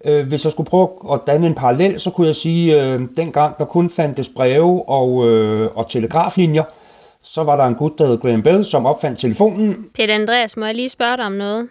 Øh, 0.05 0.27
hvis 0.27 0.43
jeg 0.43 0.51
skulle 0.51 0.69
prøve 0.69 0.89
at 1.13 1.19
danne 1.27 1.47
en 1.47 1.55
parallel, 1.55 1.99
så 1.99 2.09
kunne 2.09 2.27
jeg 2.27 2.35
sige, 2.35 2.83
øh, 2.83 3.01
dengang 3.17 3.57
der 3.57 3.65
kun 3.65 3.89
fandtes 3.89 4.29
breve 4.29 4.89
og, 4.89 5.27
øh, 5.27 5.69
og 5.75 5.89
telegraflinjer, 5.89 6.63
øh, 6.63 6.84
så 7.25 7.43
var 7.43 7.55
der 7.55 7.63
en 7.63 7.75
gut, 7.75 7.97
der 7.97 8.05
hed 8.05 8.17
Graham 8.17 8.43
Bell, 8.43 8.65
som 8.65 8.85
opfandt 8.85 9.19
telefonen. 9.19 9.89
Peter 9.93 10.15
Andreas, 10.15 10.57
må 10.57 10.65
jeg 10.65 10.75
lige 10.75 10.89
spørge 10.89 11.17
dig 11.17 11.25
om 11.25 11.31
noget? 11.31 11.69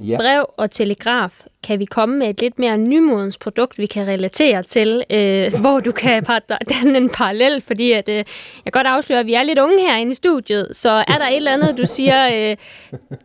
Ja. 0.00 0.16
Brev 0.16 0.44
og 0.56 0.70
telegraf, 0.70 1.40
kan 1.62 1.78
vi 1.78 1.84
komme 1.84 2.18
med 2.18 2.28
et 2.28 2.40
lidt 2.40 2.58
mere 2.58 2.78
nymodens 2.78 3.38
produkt, 3.38 3.78
vi 3.78 3.86
kan 3.86 4.06
relatere 4.06 4.62
til, 4.62 5.04
øh, 5.10 5.52
hvor 5.60 5.80
du 5.80 5.92
kan 5.92 6.24
danne 6.68 6.98
en 6.98 7.08
parallel, 7.08 7.60
fordi 7.60 7.92
at, 7.92 8.08
øh, 8.08 8.14
jeg 8.14 8.24
kan 8.64 8.72
godt 8.72 8.86
afsløre, 8.86 9.20
at 9.20 9.26
vi 9.26 9.34
er 9.34 9.42
lidt 9.42 9.58
unge 9.58 9.80
herinde 9.80 10.12
i 10.12 10.14
studiet, 10.14 10.68
så 10.72 10.90
er 10.90 11.18
der 11.18 11.26
et 11.26 11.36
eller 11.36 11.52
andet, 11.52 11.78
du 11.78 11.86
siger, 11.86 12.26
øh, 12.26 12.56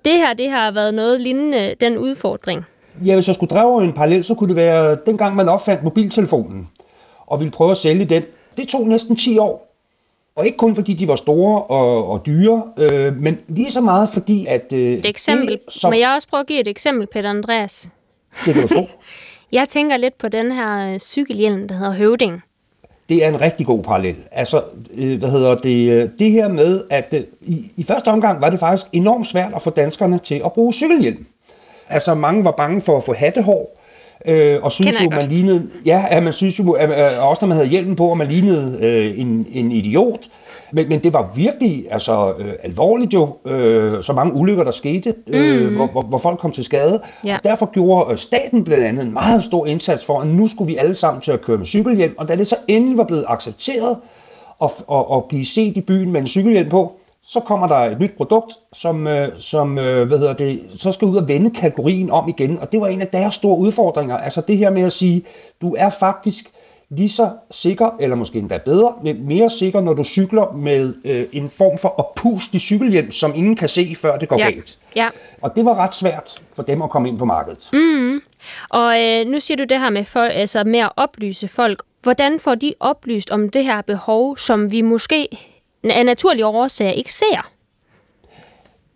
det 0.05 0.13
her 0.13 0.33
det 0.33 0.49
har 0.49 0.71
været 0.71 0.93
noget 0.93 1.21
lignende 1.21 1.75
den 1.81 1.97
udfordring? 1.97 2.61
Ja, 3.05 3.13
hvis 3.13 3.27
jeg 3.27 3.35
skulle 3.35 3.55
drage 3.55 3.83
en 3.83 3.93
parallel, 3.93 4.23
så 4.23 4.35
kunne 4.35 4.47
det 4.47 4.55
være 4.55 4.97
dengang 5.05 5.35
man 5.35 5.49
opfandt 5.49 5.83
mobiltelefonen, 5.83 6.67
og 7.27 7.39
ville 7.39 7.51
prøve 7.51 7.71
at 7.71 7.77
sælge 7.77 8.05
den. 8.05 8.23
Det 8.57 8.67
tog 8.67 8.87
næsten 8.87 9.15
10 9.15 9.37
år, 9.37 9.66
og 10.37 10.45
ikke 10.45 10.57
kun 10.57 10.75
fordi 10.75 10.93
de 10.93 11.07
var 11.07 11.15
store 11.15 11.63
og, 11.63 12.09
og 12.09 12.25
dyre, 12.25 12.63
øh, 12.77 13.15
men 13.15 13.39
lige 13.47 13.71
så 13.71 13.81
meget 13.81 14.09
fordi, 14.09 14.45
at... 14.45 14.73
Øh, 14.73 14.79
et 14.79 15.05
eksempel. 15.05 15.51
Det, 15.51 15.59
som... 15.69 15.89
Må 15.91 15.97
jeg 15.97 16.13
også 16.15 16.27
prøve 16.27 16.41
at 16.41 16.47
give 16.47 16.59
et 16.59 16.67
eksempel, 16.67 17.07
Peter 17.07 17.29
Andreas? 17.29 17.89
Det 18.45 18.53
kan 18.53 18.67
du 18.67 18.67
tro. 18.67 18.89
jeg 19.51 19.67
tænker 19.69 19.97
lidt 19.97 20.17
på 20.17 20.27
den 20.27 20.51
her 20.51 20.93
øh, 20.93 20.99
cykelhjelm, 20.99 21.67
der 21.67 21.75
hedder 21.75 21.93
Høvding. 21.93 22.43
Det 23.09 23.25
er 23.25 23.29
en 23.29 23.41
rigtig 23.41 23.65
god 23.65 23.83
parallel. 23.83 24.15
Altså, 24.31 24.63
øh, 24.97 25.19
hvad 25.19 25.29
hedder 25.29 25.55
det, 25.55 25.91
øh, 25.91 26.09
det 26.19 26.31
her 26.31 26.47
med, 26.47 26.83
at 26.89 27.07
øh, 27.11 27.23
i, 27.41 27.71
i 27.77 27.83
første 27.83 28.07
omgang 28.07 28.41
var 28.41 28.49
det 28.49 28.59
faktisk 28.59 28.87
enormt 28.93 29.27
svært 29.27 29.53
at 29.55 29.61
få 29.61 29.69
danskerne 29.69 30.19
til 30.19 30.41
at 30.45 30.53
bruge 30.53 30.73
cykelhjelm. 30.73 31.25
Altså, 31.89 32.13
mange 32.13 32.43
var 32.43 32.51
bange 32.51 32.81
for 32.81 32.97
at 32.97 33.03
få 33.03 33.13
hattehår, 33.13 33.76
Øh, 34.25 34.57
og 34.61 34.71
synes 34.71 35.01
jo, 35.03 35.09
man 35.09 35.29
lignede, 35.29 35.67
ja, 35.85 36.05
at 36.09 36.23
man 36.23 36.33
synes 36.33 36.59
jo, 36.59 36.71
at, 36.71 36.91
at 36.91 37.19
også 37.19 37.45
når 37.45 37.47
man 37.47 37.57
havde 37.57 37.69
hjelmen 37.69 37.95
på, 37.95 38.11
at 38.11 38.17
man 38.17 38.27
lignede 38.27 38.77
øh, 38.81 39.19
en, 39.19 39.47
en 39.51 39.71
idiot. 39.71 40.19
Men, 40.71 40.89
men 40.89 40.99
det 40.99 41.13
var 41.13 41.31
virkelig 41.35 41.85
altså, 41.91 42.33
øh, 42.39 42.53
alvorligt 42.63 43.13
jo, 43.13 43.37
øh, 43.45 44.03
så 44.03 44.13
mange 44.13 44.33
ulykker, 44.33 44.63
der 44.63 44.71
skete, 44.71 45.13
øh, 45.27 45.69
mm. 45.69 45.75
hvor, 45.75 45.87
hvor, 45.87 46.01
hvor 46.01 46.17
folk 46.17 46.39
kom 46.39 46.51
til 46.51 46.63
skade. 46.63 47.01
Ja. 47.25 47.37
Derfor 47.43 47.71
gjorde 47.71 48.11
øh, 48.11 48.17
staten 48.17 48.63
blandt 48.63 48.83
andet 48.83 49.05
en 49.05 49.13
meget 49.13 49.43
stor 49.43 49.65
indsats 49.65 50.05
for, 50.05 50.19
at 50.19 50.27
nu 50.27 50.47
skulle 50.47 50.67
vi 50.67 50.77
alle 50.77 50.95
sammen 50.95 51.21
til 51.21 51.31
at 51.31 51.41
køre 51.41 51.57
med 51.57 51.65
cykelhjelm. 51.65 52.13
Og 52.17 52.27
da 52.27 52.35
det 52.35 52.47
så 52.47 52.55
endelig 52.67 52.97
var 52.97 53.03
blevet 53.03 53.25
accepteret 53.27 53.97
at, 54.63 54.71
at, 54.91 55.05
at 55.13 55.23
blive 55.29 55.45
set 55.45 55.77
i 55.77 55.81
byen 55.81 56.11
med 56.11 56.21
en 56.21 56.27
cykelhjelm 56.27 56.69
på, 56.69 56.95
så 57.27 57.39
kommer 57.39 57.67
der 57.67 57.75
et 57.75 57.99
nyt 57.99 58.11
produkt, 58.17 58.53
som, 58.73 59.07
øh, 59.07 59.29
som 59.39 59.77
øh, 59.77 60.07
hvad 60.07 60.17
hedder 60.17 60.33
det, 60.33 60.61
så 60.75 60.91
skal 60.91 61.07
ud 61.07 61.15
og 61.15 61.27
vende 61.27 61.51
kategorien 61.51 62.11
om 62.11 62.29
igen. 62.29 62.59
Og 62.59 62.71
det 62.71 62.81
var 62.81 62.87
en 62.87 63.01
af 63.01 63.07
deres 63.07 63.35
store 63.35 63.57
udfordringer. 63.57 64.17
Altså 64.17 64.41
det 64.41 64.57
her 64.57 64.69
med 64.69 64.81
at 64.81 64.93
sige, 64.93 65.23
du 65.61 65.75
er 65.75 65.89
faktisk 65.89 66.45
lige 66.89 67.09
så 67.09 67.29
sikker, 67.51 67.89
eller 67.99 68.15
måske 68.15 68.39
endda 68.39 68.57
bedre, 68.57 68.93
men 69.03 69.27
mere 69.27 69.49
sikker, 69.49 69.81
når 69.81 69.93
du 69.93 70.03
cykler 70.03 70.53
med 70.53 70.93
øh, 71.05 71.25
en 71.31 71.49
form 71.49 71.77
for 71.77 71.87
oppustig 71.87 72.61
cykelhjelm, 72.61 73.11
som 73.11 73.31
ingen 73.35 73.55
kan 73.55 73.69
se, 73.69 73.95
før 74.01 74.17
det 74.17 74.29
går 74.29 74.39
ja. 74.39 74.49
galt. 74.49 74.77
Ja. 74.95 75.09
Og 75.41 75.55
det 75.55 75.65
var 75.65 75.75
ret 75.75 75.95
svært 75.95 76.41
for 76.55 76.63
dem 76.63 76.81
at 76.81 76.89
komme 76.89 77.09
ind 77.09 77.19
på 77.19 77.25
markedet. 77.25 77.69
Mm. 77.73 78.21
Og 78.69 79.03
øh, 79.03 79.25
nu 79.25 79.39
siger 79.39 79.57
du 79.57 79.63
det 79.63 79.79
her 79.79 79.89
med, 79.89 80.05
for, 80.05 80.19
altså 80.19 80.63
med 80.63 80.79
at 80.79 80.91
oplyse 80.95 81.47
folk. 81.47 81.83
Hvordan 82.03 82.39
får 82.39 82.55
de 82.55 82.73
oplyst 82.79 83.31
om 83.31 83.49
det 83.49 83.63
her 83.63 83.81
behov, 83.81 84.37
som 84.37 84.71
vi 84.71 84.81
måske 84.81 85.27
af 85.83 86.05
naturlige 86.05 86.45
årsager 86.45 86.91
ikke 86.91 87.13
ser? 87.13 87.49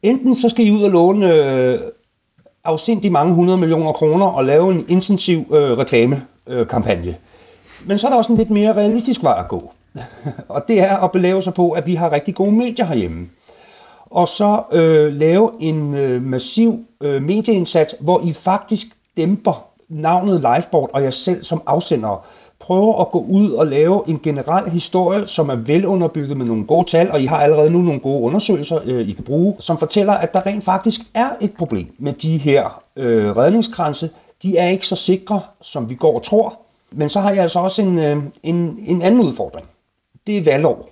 Enten 0.04 0.36
så 0.36 0.50
skal 0.50 0.66
I 0.66 0.72
ud 0.72 0.84
og 0.84 0.90
låne 0.90 1.34
øh, 1.34 1.80
afsindig 2.64 3.12
mange 3.12 3.34
hundrede 3.34 3.58
millioner 3.58 3.92
kroner 3.92 4.26
og 4.26 4.46
lave 4.46 4.72
en 4.72 4.86
intensiv 4.90 5.46
øh, 5.52 5.78
reklamekampagne. 5.78 7.08
Øh, 7.08 7.16
Men 7.88 8.00
så 8.00 8.08
er 8.08 8.12
der 8.12 8.18
også 8.18 8.32
en 8.32 8.38
lidt 8.38 8.50
mere 8.50 8.74
realistisk 8.74 9.24
vej 9.24 9.40
at 9.40 9.48
gå. 9.48 9.72
og 10.56 10.64
det 10.68 10.80
er 10.80 10.98
at 10.98 11.12
belave 11.12 11.42
sig 11.42 11.54
på, 11.54 11.72
at 11.72 11.88
vi 11.88 11.96
har 11.96 12.12
rigtig 12.12 12.36
gode 12.36 12.52
medier 12.52 12.86
herhjemme. 12.86 13.30
Og 14.06 14.28
så 14.28 14.64
øh, 14.72 15.14
lave 15.14 15.52
en 15.60 15.94
øh, 15.94 16.24
massiv 16.24 16.86
øh, 17.02 17.24
medieindsats, 17.24 17.96
hvor 18.00 18.22
I 18.24 18.34
faktisk 18.34 18.88
dæmper 19.18 19.66
navnet 19.90 20.36
Liveboard 20.36 20.90
og 20.94 21.04
jeg 21.04 21.14
selv 21.14 21.44
som 21.44 21.62
afsender 21.66 22.26
prøver 22.62 23.02
at 23.02 23.12
gå 23.12 23.20
ud 23.20 23.52
og 23.52 23.68
lave 23.68 24.04
en 24.08 24.20
generel 24.24 24.72
historie, 24.72 25.28
som 25.28 25.50
er 25.50 25.56
velunderbygget 25.56 26.38
med 26.38 26.46
nogle 26.46 26.66
gode 26.66 26.90
tal, 26.90 27.12
og 27.12 27.22
I 27.22 27.26
har 27.26 27.38
allerede 27.38 27.70
nu 27.70 27.82
nogle 27.82 28.00
gode 28.00 28.22
undersøgelser, 28.22 28.80
øh, 28.86 29.08
I 29.08 29.12
kan 29.12 29.24
bruge, 29.24 29.56
som 29.60 29.78
fortæller, 29.78 30.14
at 30.14 30.34
der 30.34 30.46
rent 30.46 30.64
faktisk 30.64 31.02
er 31.14 31.30
et 31.42 31.54
problem 31.54 31.96
med 32.00 32.14
de 32.14 32.38
her 32.38 32.84
øh, 32.96 33.38
redningskranse. 33.38 34.10
de 34.44 34.58
er 34.58 34.68
ikke 34.68 34.88
så 34.88 34.96
sikre, 34.96 35.42
som 35.62 35.90
vi 35.90 35.96
går 35.96 36.16
og 36.16 36.24
tror. 36.24 36.60
Men 36.92 37.10
så 37.10 37.20
har 37.20 37.32
jeg 37.32 37.44
altså 37.44 37.60
også 37.60 37.82
en, 37.82 38.00
øh, 38.00 38.24
en, 38.44 38.80
en 38.86 39.02
anden 39.02 39.22
udfordring. 39.22 39.68
Det 40.28 40.38
er 40.38 40.44
valgår. 40.44 40.90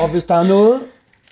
Og 0.00 0.08
hvis 0.08 0.24
der 0.24 0.34
er 0.34 0.42
noget, 0.42 0.80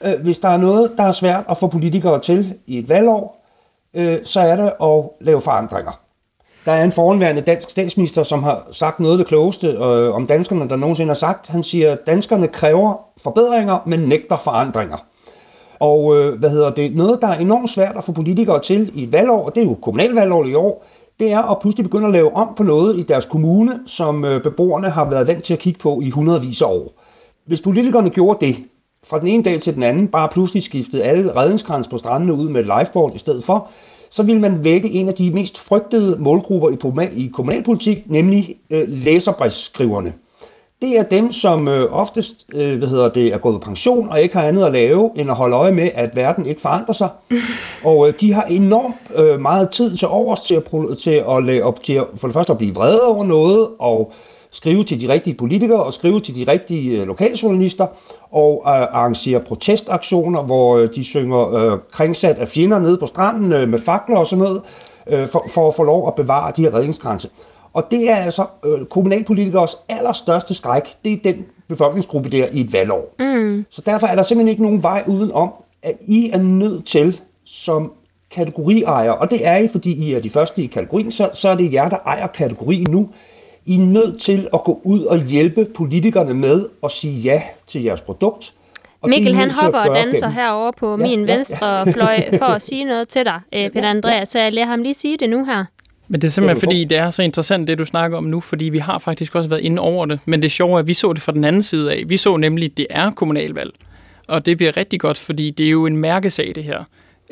øh, 0.04 0.20
hvis 0.22 0.38
der 0.38 0.48
er 0.48 0.56
noget, 0.56 0.92
der 0.96 1.04
er 1.04 1.12
svært 1.12 1.44
at 1.48 1.56
få 1.56 1.66
politikere 1.66 2.20
til 2.20 2.54
i 2.66 2.78
et 2.78 2.88
valgår, 2.88 3.46
øh, 3.94 4.18
så 4.24 4.40
er 4.40 4.56
det 4.56 4.72
at 4.82 5.10
lave 5.20 5.40
forandringer. 5.40 6.05
Der 6.66 6.72
er 6.72 6.84
en 6.84 6.92
foranværende 6.92 7.42
dansk 7.42 7.70
statsminister, 7.70 8.22
som 8.22 8.42
har 8.42 8.66
sagt 8.72 9.00
noget 9.00 9.12
af 9.12 9.18
det 9.18 9.26
klogeste 9.26 9.66
øh, 9.66 10.14
om 10.14 10.26
danskerne, 10.26 10.68
der 10.68 10.76
nogensinde 10.76 11.08
har 11.08 11.14
sagt. 11.14 11.48
Han 11.48 11.62
siger, 11.62 11.92
at 11.92 12.06
danskerne 12.06 12.48
kræver 12.48 12.94
forbedringer, 13.22 13.78
men 13.86 14.00
nægter 14.00 14.36
forandringer. 14.36 14.96
Og 15.80 16.16
øh, 16.16 16.38
hvad 16.38 16.50
hedder 16.50 16.70
det? 16.70 16.96
Noget, 16.96 17.18
der 17.22 17.28
er 17.28 17.38
enormt 17.38 17.70
svært 17.70 17.96
at 17.96 18.04
få 18.04 18.12
politikere 18.12 18.60
til 18.60 18.90
i 18.94 19.02
et 19.02 19.12
valgår, 19.12 19.44
og 19.44 19.54
det 19.54 19.62
er 19.62 19.66
jo 19.66 19.74
kommunalvalgår 19.74 20.44
i 20.44 20.54
år, 20.54 20.84
det 21.20 21.32
er 21.32 21.42
at 21.42 21.58
pludselig 21.60 21.84
begynde 21.84 22.06
at 22.06 22.12
lave 22.12 22.36
om 22.36 22.54
på 22.56 22.62
noget 22.62 22.98
i 22.98 23.02
deres 23.02 23.24
kommune, 23.24 23.80
som 23.86 24.24
øh, 24.24 24.42
beboerne 24.42 24.90
har 24.90 25.10
været 25.10 25.26
vant 25.26 25.44
til 25.44 25.54
at 25.54 25.60
kigge 25.60 25.78
på 25.78 26.00
i 26.00 26.10
hundredvis 26.10 26.62
af 26.62 26.66
år. 26.66 26.92
Hvis 27.46 27.62
politikerne 27.62 28.10
gjorde 28.10 28.46
det, 28.46 28.56
fra 29.04 29.18
den 29.18 29.26
ene 29.26 29.42
dag 29.42 29.60
til 29.60 29.74
den 29.74 29.82
anden, 29.82 30.08
bare 30.08 30.28
pludselig 30.28 30.62
skiftede 30.62 31.02
alle 31.02 31.36
redningskrans 31.36 31.88
på 31.88 31.98
strandene 31.98 32.32
ud 32.32 32.48
med 32.48 32.60
et 32.60 32.70
lifeboard 32.78 33.14
i 33.14 33.18
stedet 33.18 33.44
for, 33.44 33.68
så 34.10 34.22
vil 34.22 34.40
man 34.40 34.64
vække 34.64 34.90
en 34.90 35.08
af 35.08 35.14
de 35.14 35.30
mest 35.30 35.58
frygtede 35.58 36.16
målgrupper 36.18 37.00
i 37.16 37.30
kommunalpolitik, 37.34 38.10
nemlig 38.10 38.56
øh, 38.70 38.84
læserbrevsskriverne. 38.88 40.12
Det 40.82 40.98
er 40.98 41.02
dem, 41.02 41.32
som 41.32 41.68
øh, 41.68 41.92
oftest 41.92 42.46
øh, 42.52 42.78
hvad 42.78 42.88
hedder 42.88 43.08
det, 43.08 43.34
er 43.34 43.38
gået 43.38 43.60
på 43.60 43.64
pension 43.64 44.08
og 44.08 44.20
ikke 44.20 44.36
har 44.36 44.42
andet 44.42 44.64
at 44.64 44.72
lave, 44.72 45.10
end 45.16 45.30
at 45.30 45.36
holde 45.36 45.56
øje 45.56 45.72
med, 45.72 45.90
at 45.94 46.16
verden 46.16 46.46
ikke 46.46 46.60
forandrer 46.60 46.94
sig. 46.94 47.08
Og 47.84 48.12
de 48.20 48.32
har 48.32 48.42
enormt 48.42 49.40
meget 49.40 49.70
tid 49.70 49.96
til 49.96 50.08
overs 50.08 50.40
til 50.40 50.54
at, 50.54 50.64
til 50.98 51.10
at, 51.10 51.74
til 51.82 51.92
at, 51.92 52.04
for 52.16 52.28
det 52.28 52.34
første 52.34 52.52
at 52.52 52.58
blive 52.58 52.74
vrede 52.74 53.02
over 53.02 53.24
noget, 53.24 53.68
og 53.78 54.12
skrive 54.56 54.84
til 54.84 55.00
de 55.00 55.08
rigtige 55.08 55.34
politikere, 55.34 55.82
og 55.82 55.92
skrive 55.92 56.20
til 56.20 56.34
de 56.36 56.52
rigtige 56.52 57.00
øh, 57.00 57.06
lokaljournalister, 57.06 57.86
og 58.30 58.62
øh, 58.66 58.72
arrangere 58.72 59.40
protestaktioner, 59.40 60.42
hvor 60.42 60.76
øh, 60.76 60.88
de 60.94 61.04
synger 61.04 61.54
øh, 61.54 61.78
kringsat 61.92 62.36
af 62.36 62.48
fjender 62.48 62.78
nede 62.78 62.98
på 62.98 63.06
stranden 63.06 63.52
øh, 63.52 63.68
med 63.68 63.78
fakler 63.78 64.16
og 64.16 64.26
sådan 64.26 64.44
noget, 64.44 64.62
øh, 65.06 65.28
for, 65.28 65.44
for 65.50 65.68
at 65.68 65.74
få 65.74 65.82
lov 65.82 66.08
at 66.08 66.14
bevare 66.14 66.52
de 66.56 66.62
her 66.62 66.74
redningsgrænse. 66.74 67.28
Og 67.72 67.84
det 67.90 68.10
er 68.10 68.16
altså 68.16 68.44
øh, 68.64 68.86
kommunalpolitikers 68.86 69.76
allerstørste 69.88 70.54
skræk, 70.54 70.82
det 71.04 71.12
er 71.12 71.32
den 71.32 71.44
befolkningsgruppe 71.68 72.30
der 72.30 72.46
i 72.52 72.60
et 72.60 72.72
valgår. 72.72 73.14
Mm. 73.18 73.64
Så 73.70 73.82
derfor 73.86 74.06
er 74.06 74.14
der 74.14 74.22
simpelthen 74.22 74.50
ikke 74.50 74.62
nogen 74.62 74.82
vej 74.82 75.02
udenom, 75.06 75.50
at 75.82 75.96
I 76.06 76.30
er 76.32 76.38
nødt 76.38 76.86
til 76.86 77.20
som 77.44 77.92
kategoriejer, 78.30 79.10
og 79.10 79.30
det 79.30 79.46
er 79.46 79.56
I, 79.56 79.68
fordi 79.68 79.92
I 79.92 80.12
er 80.12 80.20
de 80.20 80.30
første 80.30 80.62
i 80.62 80.66
kategorien, 80.66 81.12
så, 81.12 81.30
så 81.32 81.48
er 81.48 81.54
det 81.54 81.72
jer, 81.72 81.88
der 81.88 81.96
ejer 81.96 82.26
kategorien 82.26 82.86
nu. 82.90 83.08
I 83.66 83.74
er 83.74 83.78
nødt 83.78 84.20
til 84.20 84.48
at 84.54 84.64
gå 84.64 84.80
ud 84.84 85.00
og 85.00 85.24
hjælpe 85.24 85.66
politikerne 85.74 86.34
med 86.34 86.66
at 86.84 86.92
sige 86.92 87.20
ja 87.20 87.42
til 87.66 87.82
jeres 87.82 88.00
produkt. 88.00 88.52
Og 89.00 89.08
Mikkel 89.08 89.34
han 89.34 89.50
hopper 89.50 89.78
og 89.78 89.94
danser 89.94 90.26
gennem. 90.26 90.34
herovre 90.34 90.72
på 90.72 90.90
ja, 90.90 90.96
min 90.96 91.24
ja, 91.24 91.34
venstre 91.34 91.66
ja. 91.66 91.90
fløj 91.94 92.38
for 92.38 92.44
at 92.44 92.62
sige 92.62 92.84
noget 92.84 93.08
til 93.08 93.24
dig, 93.24 93.40
øh, 93.54 93.70
Peter 93.70 93.88
Andreas, 93.88 94.28
så 94.28 94.38
jeg 94.38 94.52
lader 94.52 94.66
ham 94.66 94.82
lige 94.82 94.94
sige 94.94 95.16
det 95.16 95.30
nu 95.30 95.44
her. 95.44 95.64
Men 96.08 96.20
det 96.20 96.26
er 96.28 96.32
simpelthen 96.32 96.60
fordi, 96.60 96.84
det 96.84 96.98
er 96.98 97.10
så 97.10 97.22
interessant, 97.22 97.68
det 97.68 97.78
du 97.78 97.84
snakker 97.84 98.18
om 98.18 98.24
nu, 98.24 98.40
fordi 98.40 98.64
vi 98.64 98.78
har 98.78 98.98
faktisk 98.98 99.34
også 99.34 99.48
været 99.48 99.60
inde 99.60 99.82
over 99.82 100.06
det. 100.06 100.18
Men 100.24 100.42
det 100.42 100.50
sjove 100.50 100.74
er, 100.74 100.78
at 100.78 100.86
vi 100.86 100.94
så 100.94 101.12
det 101.12 101.22
fra 101.22 101.32
den 101.32 101.44
anden 101.44 101.62
side 101.62 101.92
af. 101.92 102.02
Vi 102.06 102.16
så 102.16 102.36
nemlig, 102.36 102.70
at 102.70 102.76
det 102.76 102.86
er 102.90 103.10
kommunalvalg. 103.10 103.70
Og 104.28 104.46
det 104.46 104.56
bliver 104.56 104.76
rigtig 104.76 105.00
godt, 105.00 105.18
fordi 105.18 105.50
det 105.50 105.66
er 105.66 105.70
jo 105.70 105.86
en 105.86 105.96
mærkesag, 105.96 106.52
det 106.54 106.64
her 106.64 106.84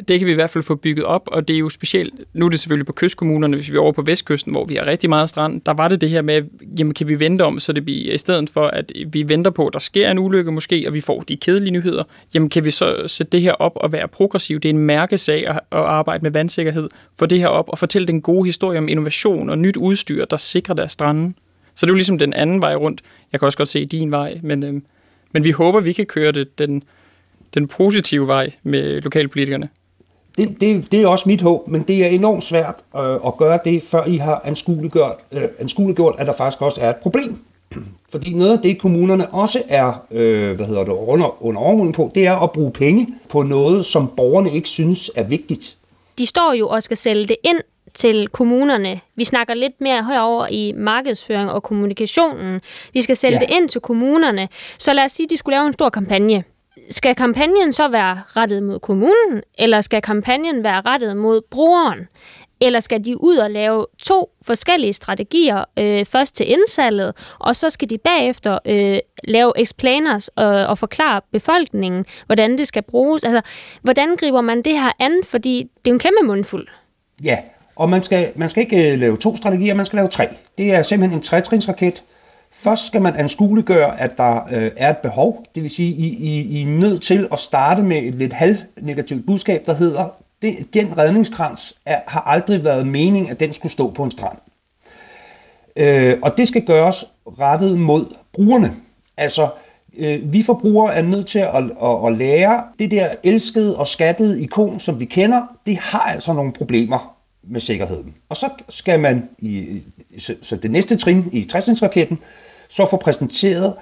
det 0.09 0.19
kan 0.19 0.27
vi 0.27 0.33
i 0.33 0.35
hvert 0.35 0.51
fald 0.51 0.65
få 0.65 0.75
bygget 0.75 1.05
op, 1.05 1.29
og 1.33 1.49
det 1.49 1.55
er 1.55 1.59
jo 1.59 1.69
specielt, 1.69 2.15
nu 2.33 2.47
er 2.47 2.51
det 2.51 2.61
selvfølgelig 2.61 2.87
på 2.87 2.93
kystkommunerne, 2.93 3.57
hvis 3.57 3.71
vi 3.71 3.77
er 3.77 3.81
over 3.81 3.93
på 3.93 4.03
vestkysten, 4.03 4.53
hvor 4.53 4.65
vi 4.65 4.75
har 4.75 4.87
rigtig 4.87 5.11
meget 5.11 5.29
strand, 5.29 5.61
der 5.61 5.73
var 5.73 5.89
det 5.89 6.01
det 6.01 6.11
her 6.11 6.23
med, 6.23 6.43
jamen 6.79 6.95
kan 6.95 7.09
vi 7.09 7.21
vente 7.21 7.43
om, 7.43 7.59
så 7.59 7.73
det 7.73 7.85
bliver 7.85 8.15
i 8.15 8.19
stedet 8.19 8.51
for, 8.51 8.67
at 8.67 8.93
vi 9.07 9.29
venter 9.29 9.51
på, 9.51 9.67
at 9.67 9.73
der 9.73 9.79
sker 9.79 10.11
en 10.11 10.19
ulykke 10.19 10.53
måske, 10.53 10.85
og 10.87 10.95
vi 10.95 11.01
får 11.01 11.21
de 11.21 11.37
kedelige 11.37 11.71
nyheder, 11.71 12.05
jamen 12.35 12.49
kan 12.49 12.65
vi 12.65 12.71
så 12.71 13.05
sætte 13.07 13.31
det 13.31 13.41
her 13.41 13.53
op 13.53 13.73
og 13.77 13.93
være 13.93 14.09
progressiv. 14.09 14.61
Det 14.61 14.69
er 14.69 14.75
en 14.75 14.79
mærkesag 14.79 15.49
at, 15.49 15.57
at 15.57 15.79
arbejde 15.79 16.23
med 16.23 16.31
vandsikkerhed, 16.31 16.89
få 17.19 17.27
det 17.27 17.39
her 17.39 17.49
op 17.49 17.69
og 17.69 17.79
fortælle 17.79 18.09
den 18.09 18.23
gode 18.23 18.47
historie 18.47 18.79
om 18.79 18.89
innovation 18.89 19.51
og 19.51 19.59
nyt 19.59 19.77
udstyr, 19.77 20.25
der 20.25 20.37
sikrer 20.37 20.75
deres 20.75 20.93
stranden. 20.93 21.37
Så 21.75 21.87
det 21.87 21.91
er 21.91 21.95
jo 21.95 21.97
ligesom 21.97 22.19
den 22.19 22.33
anden 22.33 22.61
vej 22.61 22.75
rundt. 22.75 23.03
Jeg 23.33 23.41
kan 23.41 23.47
også 23.47 23.59
godt 23.59 23.69
se 23.69 23.87
din 23.87 24.11
vej, 24.11 24.41
men, 24.43 24.63
øhm, 24.63 24.85
men 25.33 25.45
vi 25.45 25.51
håber, 25.51 25.81
vi 25.81 25.93
kan 25.93 26.07
køre 26.07 26.33
det 26.33 26.59
den, 26.59 26.83
den 27.55 27.69
positive 27.69 28.27
vej 28.27 28.51
med 28.63 29.01
lokalpolitikerne. 29.01 29.69
Det, 30.39 30.61
det, 30.61 30.93
det 30.93 31.03
er 31.03 31.09
også 31.09 31.29
mit 31.29 31.41
håb, 31.41 31.69
men 31.69 31.83
det 31.83 32.05
er 32.05 32.09
enormt 32.09 32.45
svært 32.45 32.75
øh, 32.97 33.15
at 33.27 33.37
gøre 33.37 33.59
det, 33.65 33.83
før 33.83 34.05
I 34.05 34.17
har 34.17 34.43
anskueliggjort, 34.45 35.17
øh, 35.33 35.43
anskueliggjort, 35.59 36.15
at 36.19 36.27
der 36.27 36.33
faktisk 36.33 36.63
også 36.63 36.81
er 36.81 36.91
et 36.91 36.97
problem. 36.97 37.39
Fordi 38.13 38.35
noget 38.35 38.53
af 38.53 38.59
det, 38.59 38.79
kommunerne 38.79 39.29
også 39.35 39.63
er 39.69 40.07
øh, 40.11 40.57
hvad 40.57 40.67
hedder 40.67 40.85
det, 40.85 40.93
under, 40.93 41.45
under 41.45 41.61
overvågning 41.61 41.95
på, 41.95 42.11
det 42.15 42.27
er 42.27 42.37
at 42.37 42.53
bruge 42.53 42.71
penge 42.71 43.09
på 43.29 43.43
noget, 43.43 43.85
som 43.85 44.13
borgerne 44.17 44.53
ikke 44.53 44.69
synes 44.69 45.11
er 45.15 45.23
vigtigt. 45.23 45.77
De 46.19 46.27
står 46.27 46.53
jo 46.53 46.69
og 46.69 46.83
skal 46.83 46.97
sælge 46.97 47.27
det 47.27 47.37
ind 47.45 47.61
til 47.95 48.29
kommunerne. 48.29 49.01
Vi 49.17 49.25
snakker 49.25 49.55
lidt 49.55 49.81
mere 49.81 50.05
herover 50.05 50.47
i 50.51 50.73
markedsføring 50.77 51.51
og 51.51 51.63
kommunikationen. 51.63 52.61
De 52.95 53.03
skal 53.03 53.17
sælge 53.17 53.39
ja. 53.41 53.47
det 53.47 53.55
ind 53.57 53.69
til 53.69 53.81
kommunerne. 53.81 54.49
Så 54.79 54.93
lad 54.93 55.05
os 55.05 55.13
sige, 55.13 55.25
at 55.27 55.31
de 55.31 55.37
skulle 55.37 55.57
lave 55.57 55.67
en 55.67 55.73
stor 55.73 55.89
kampagne 55.89 56.45
skal 56.91 57.15
kampagnen 57.15 57.73
så 57.73 57.89
være 57.89 58.21
rettet 58.37 58.63
mod 58.63 58.79
kommunen, 58.79 59.43
eller 59.59 59.81
skal 59.81 60.03
kampagnen 60.03 60.65
være 60.65 60.81
rettet 60.81 61.17
mod 61.17 61.41
brugeren? 61.51 62.09
Eller 62.61 62.81
skal 62.81 63.05
de 63.05 63.23
ud 63.23 63.37
og 63.37 63.51
lave 63.51 63.87
to 63.99 64.31
forskellige 64.43 64.93
strategier, 64.93 65.65
øh, 65.79 66.05
først 66.05 66.35
til 66.35 66.51
indsalget, 66.51 67.15
og 67.39 67.57
så 67.57 67.71
skal 67.71 67.91
de 67.91 67.99
bagefter 67.99 68.59
øh, 68.67 68.99
lave 69.25 69.53
explainers 69.57 70.29
og, 70.29 70.47
og 70.47 70.79
forklare 70.79 71.21
befolkningen, 71.33 72.05
hvordan 72.27 72.59
det 72.59 72.69
skal 72.69 72.83
bruges? 72.83 73.25
Altså, 73.25 73.41
hvordan 73.83 74.17
griber 74.17 74.41
man 74.41 74.63
det 74.63 74.73
her 74.73 74.93
an? 74.99 75.21
Fordi 75.25 75.71
det 75.85 75.91
er 75.91 75.95
en 75.95 75.99
kæmpe 75.99 76.27
mundfuld. 76.27 76.69
Ja, 77.25 77.39
og 77.77 77.89
man 77.89 78.03
skal, 78.03 78.33
man 78.37 78.49
skal 78.49 78.63
ikke 78.63 78.93
øh, 78.93 78.99
lave 78.99 79.17
to 79.17 79.37
strategier, 79.37 79.75
man 79.75 79.87
skal 79.87 79.97
lave 79.97 80.09
tre. 80.09 80.29
Det 80.59 80.75
er 80.75 80.83
simpelthen 80.83 81.19
en 81.19 81.25
trætrinsraket, 81.25 82.05
Først 82.57 82.87
skal 82.87 83.03
man 83.03 83.17
anskueliggøre, 83.17 84.01
at 84.01 84.19
der 84.19 84.49
øh, 84.51 84.71
er 84.77 84.91
et 84.91 84.99
behov. 84.99 85.45
Det 85.55 85.63
vil 85.63 85.71
sige, 85.71 85.95
I, 85.95 86.07
I, 86.07 86.41
I 86.41 86.63
er 86.63 86.67
nødt 86.67 87.03
til 87.03 87.29
at 87.33 87.39
starte 87.39 87.83
med 87.83 87.97
et 87.97 88.15
lidt 88.15 88.33
halvnegativt 88.33 89.27
budskab, 89.27 89.67
der 89.67 89.75
hedder, 89.75 90.09
det, 90.43 90.75
den 90.75 90.99
redningskrans 90.99 91.75
er, 91.87 92.01
har 92.07 92.21
aldrig 92.21 92.65
været 92.65 92.87
mening, 92.87 93.31
at 93.31 93.41
den 93.41 93.53
skulle 93.53 93.73
stå 93.73 93.91
på 93.91 94.05
en 94.05 94.11
strand. 94.11 94.39
Øh, 95.77 96.15
og 96.23 96.39
det 96.39 96.49
skal 96.49 96.67
gøres 96.67 97.05
rettet 97.27 97.79
mod 97.79 98.07
brugerne. 98.33 98.75
Altså, 99.17 99.49
øh, 99.97 100.33
vi 100.33 100.43
forbrugere 100.43 100.95
er 100.95 101.03
nødt 101.03 101.27
til 101.27 101.39
at, 101.39 101.55
at, 101.55 102.07
at 102.07 102.19
lære, 102.19 102.65
det 102.79 102.91
der 102.91 103.09
elskede 103.23 103.77
og 103.77 103.87
skattede 103.87 104.43
ikon, 104.43 104.81
som 104.81 105.01
vi 105.01 105.05
kender, 105.05 105.43
det 105.67 105.77
har 105.77 106.01
altså 106.01 106.33
nogle 106.33 106.53
problemer 106.53 107.14
med 107.49 107.61
sikkerheden. 107.61 108.15
Og 108.29 108.37
så 108.37 108.49
skal 108.69 109.01
man, 109.01 109.29
i, 109.39 109.83
så, 110.19 110.35
så 110.43 110.57
det 110.57 110.71
næste 110.71 110.97
trin 110.97 111.25
i 111.33 111.45
60 111.45 111.83
raketten 111.83 112.19
så 112.69 112.87
få 112.91 112.97
præsenteret 112.97 113.75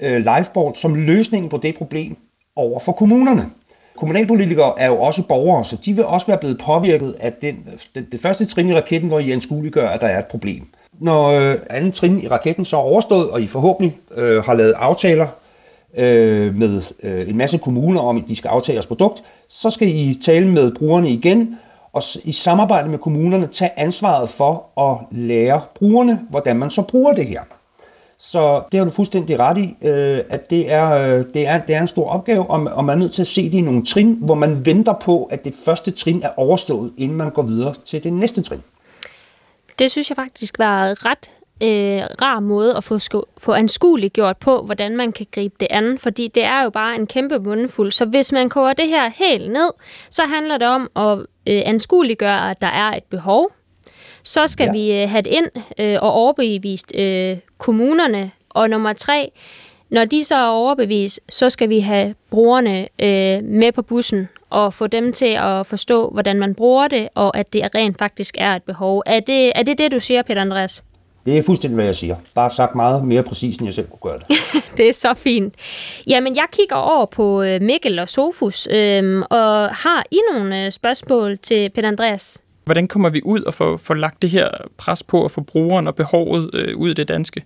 øh, 0.00 0.16
Lifeboard 0.16 0.74
som 0.74 0.94
løsningen 0.94 1.48
på 1.50 1.60
det 1.62 1.74
problem 1.74 2.16
over 2.56 2.80
for 2.80 2.92
kommunerne. 2.92 3.50
Kommunalpolitikere 3.96 4.80
er 4.80 4.86
jo 4.86 5.00
også 5.00 5.22
borgere, 5.22 5.64
så 5.64 5.76
de 5.84 5.92
vil 5.92 6.04
også 6.04 6.26
være 6.26 6.38
blevet 6.38 6.58
påvirket 6.58 7.16
af 7.20 7.32
den, 7.32 7.68
det, 7.94 8.12
det 8.12 8.20
første 8.20 8.46
trin 8.46 8.68
i 8.68 8.74
raketten, 8.74 9.08
hvor 9.08 9.18
I 9.18 9.30
anskueliggør, 9.30 9.88
at 9.88 10.00
der 10.00 10.06
er 10.06 10.18
et 10.18 10.26
problem. 10.26 10.66
Når 11.00 11.28
øh, 11.30 11.56
anden 11.70 11.92
trin 11.92 12.20
i 12.20 12.28
raketten 12.28 12.64
så 12.64 12.76
er 12.76 12.80
overstået, 12.80 13.30
og 13.30 13.42
I 13.42 13.46
forhåbentlig 13.46 13.96
øh, 14.16 14.44
har 14.44 14.54
lavet 14.54 14.72
aftaler 14.72 15.26
øh, 15.96 16.54
med 16.54 16.82
øh, 17.02 17.28
en 17.28 17.36
masse 17.36 17.58
kommuner 17.58 18.00
om, 18.00 18.16
at 18.16 18.24
de 18.28 18.36
skal 18.36 18.48
aftage 18.48 18.74
jeres 18.74 18.86
produkt, 18.86 19.22
så 19.48 19.70
skal 19.70 19.88
I 19.88 20.20
tale 20.24 20.48
med 20.48 20.72
brugerne 20.74 21.10
igen, 21.10 21.58
og 21.92 22.02
i 22.24 22.32
samarbejde 22.32 22.88
med 22.88 22.98
kommunerne 22.98 23.46
tage 23.46 23.70
ansvaret 23.76 24.28
for 24.28 24.80
at 24.90 25.18
lære 25.18 25.60
brugerne, 25.74 26.20
hvordan 26.30 26.56
man 26.56 26.70
så 26.70 26.82
bruger 26.82 27.12
det 27.12 27.26
her. 27.26 27.42
Så 28.18 28.62
det 28.72 28.78
har 28.78 28.84
du 28.84 28.90
fuldstændig 28.92 29.38
ret 29.38 29.58
i, 29.58 29.76
øh, 29.82 30.20
at 30.28 30.50
det 30.50 30.72
er, 30.72 30.90
øh, 30.90 31.24
det, 31.34 31.46
er, 31.46 31.58
det 31.58 31.74
er 31.74 31.80
en 31.80 31.86
stor 31.86 32.08
opgave, 32.08 32.50
og 32.50 32.84
man 32.84 32.88
er 32.88 32.94
nødt 32.94 33.12
til 33.12 33.22
at 33.22 33.28
se 33.28 33.44
det 33.44 33.58
i 33.58 33.60
nogle 33.60 33.86
trin, 33.86 34.18
hvor 34.20 34.34
man 34.34 34.66
venter 34.66 34.92
på, 34.92 35.24
at 35.24 35.44
det 35.44 35.54
første 35.64 35.90
trin 35.90 36.22
er 36.22 36.30
overstået, 36.36 36.92
inden 36.96 37.18
man 37.18 37.30
går 37.30 37.42
videre 37.42 37.74
til 37.84 38.02
det 38.02 38.12
næste 38.12 38.42
trin. 38.42 38.62
Det 39.78 39.90
synes 39.90 40.10
jeg 40.10 40.16
faktisk 40.16 40.58
var 40.58 41.06
ret 41.06 41.30
øh, 41.62 42.02
rar 42.22 42.40
måde 42.40 42.76
at 42.76 42.84
få, 42.84 42.98
få 43.38 43.52
anskueligt 43.52 44.12
gjort 44.12 44.36
på, 44.36 44.62
hvordan 44.62 44.96
man 44.96 45.12
kan 45.12 45.26
gribe 45.30 45.54
det 45.60 45.68
an, 45.70 45.98
fordi 45.98 46.28
det 46.28 46.44
er 46.44 46.62
jo 46.62 46.70
bare 46.70 46.94
en 46.94 47.06
kæmpe 47.06 47.38
mundfuld. 47.38 47.90
Så 47.90 48.04
hvis 48.04 48.32
man 48.32 48.48
koger 48.48 48.72
det 48.72 48.88
her 48.88 49.10
helt 49.10 49.52
ned, 49.52 49.70
så 50.10 50.22
handler 50.22 50.58
det 50.58 50.68
om 50.68 50.90
at 50.96 51.18
øh, 51.18 51.62
anskueliggøre, 51.64 52.50
at 52.50 52.60
der 52.60 52.66
er 52.66 52.96
et 52.96 53.04
behov, 53.04 53.52
så 54.22 54.46
skal 54.46 54.64
ja. 54.64 54.72
vi 54.72 55.02
øh, 55.02 55.08
have 55.08 55.22
det 55.22 55.30
ind 55.30 55.46
øh, 55.78 55.98
og 56.02 56.12
overbevist 56.12 56.92
øh, 56.94 57.36
kommunerne. 57.58 58.30
Og 58.50 58.70
nummer 58.70 58.92
tre, 58.92 59.32
når 59.90 60.04
de 60.04 60.24
så 60.24 60.34
er 60.34 60.46
overbevist, 60.46 61.20
så 61.28 61.50
skal 61.50 61.68
vi 61.68 61.80
have 61.80 62.14
brugerne 62.30 62.80
øh, 62.80 63.44
med 63.44 63.72
på 63.72 63.82
bussen 63.82 64.28
og 64.50 64.74
få 64.74 64.86
dem 64.86 65.12
til 65.12 65.38
at 65.40 65.66
forstå, 65.66 66.10
hvordan 66.10 66.40
man 66.40 66.54
bruger 66.54 66.88
det, 66.88 67.08
og 67.14 67.36
at 67.36 67.52
det 67.52 67.74
rent 67.74 67.98
faktisk 67.98 68.34
er 68.38 68.56
et 68.56 68.62
behov. 68.62 69.02
Er 69.06 69.20
det 69.20 69.52
er 69.54 69.62
det, 69.62 69.78
det, 69.78 69.92
du 69.92 70.00
siger, 70.00 70.22
Peter 70.22 70.40
Andreas? 70.40 70.82
Det 71.26 71.38
er 71.38 71.42
fuldstændig, 71.42 71.74
hvad 71.74 71.84
jeg 71.84 71.96
siger. 71.96 72.16
Bare 72.34 72.50
sagt 72.50 72.74
meget 72.74 73.04
mere 73.04 73.22
præcis, 73.22 73.56
end 73.56 73.66
jeg 73.66 73.74
selv 73.74 73.86
kunne 73.86 74.10
gøre 74.10 74.18
det. 74.18 74.36
det 74.76 74.88
er 74.88 74.92
så 74.92 75.14
fint. 75.14 75.54
Jamen, 76.06 76.36
jeg 76.36 76.46
kigger 76.52 76.76
over 76.76 77.06
på 77.06 77.42
øh, 77.42 77.62
Mikkel 77.62 77.98
og 77.98 78.08
Sofus, 78.08 78.68
øhm, 78.70 79.22
og 79.22 79.68
har 79.68 80.04
I 80.10 80.18
nogle 80.32 80.64
øh, 80.64 80.72
spørgsmål 80.72 81.38
til 81.38 81.70
Peter 81.70 81.88
Andreas? 81.88 82.38
Hvordan 82.64 82.88
kommer 82.88 83.10
vi 83.10 83.20
ud 83.24 83.42
og 83.42 83.54
får, 83.54 83.76
får 83.76 83.94
lagt 83.94 84.22
det 84.22 84.30
her 84.30 84.48
pres 84.76 85.02
på 85.02 85.24
at 85.24 85.30
få 85.30 85.40
brugeren 85.40 85.86
og 85.86 85.94
behovet 85.94 86.50
øh, 86.54 86.76
ud 86.76 86.90
i 86.90 86.94
det 86.94 87.08
danske? 87.08 87.44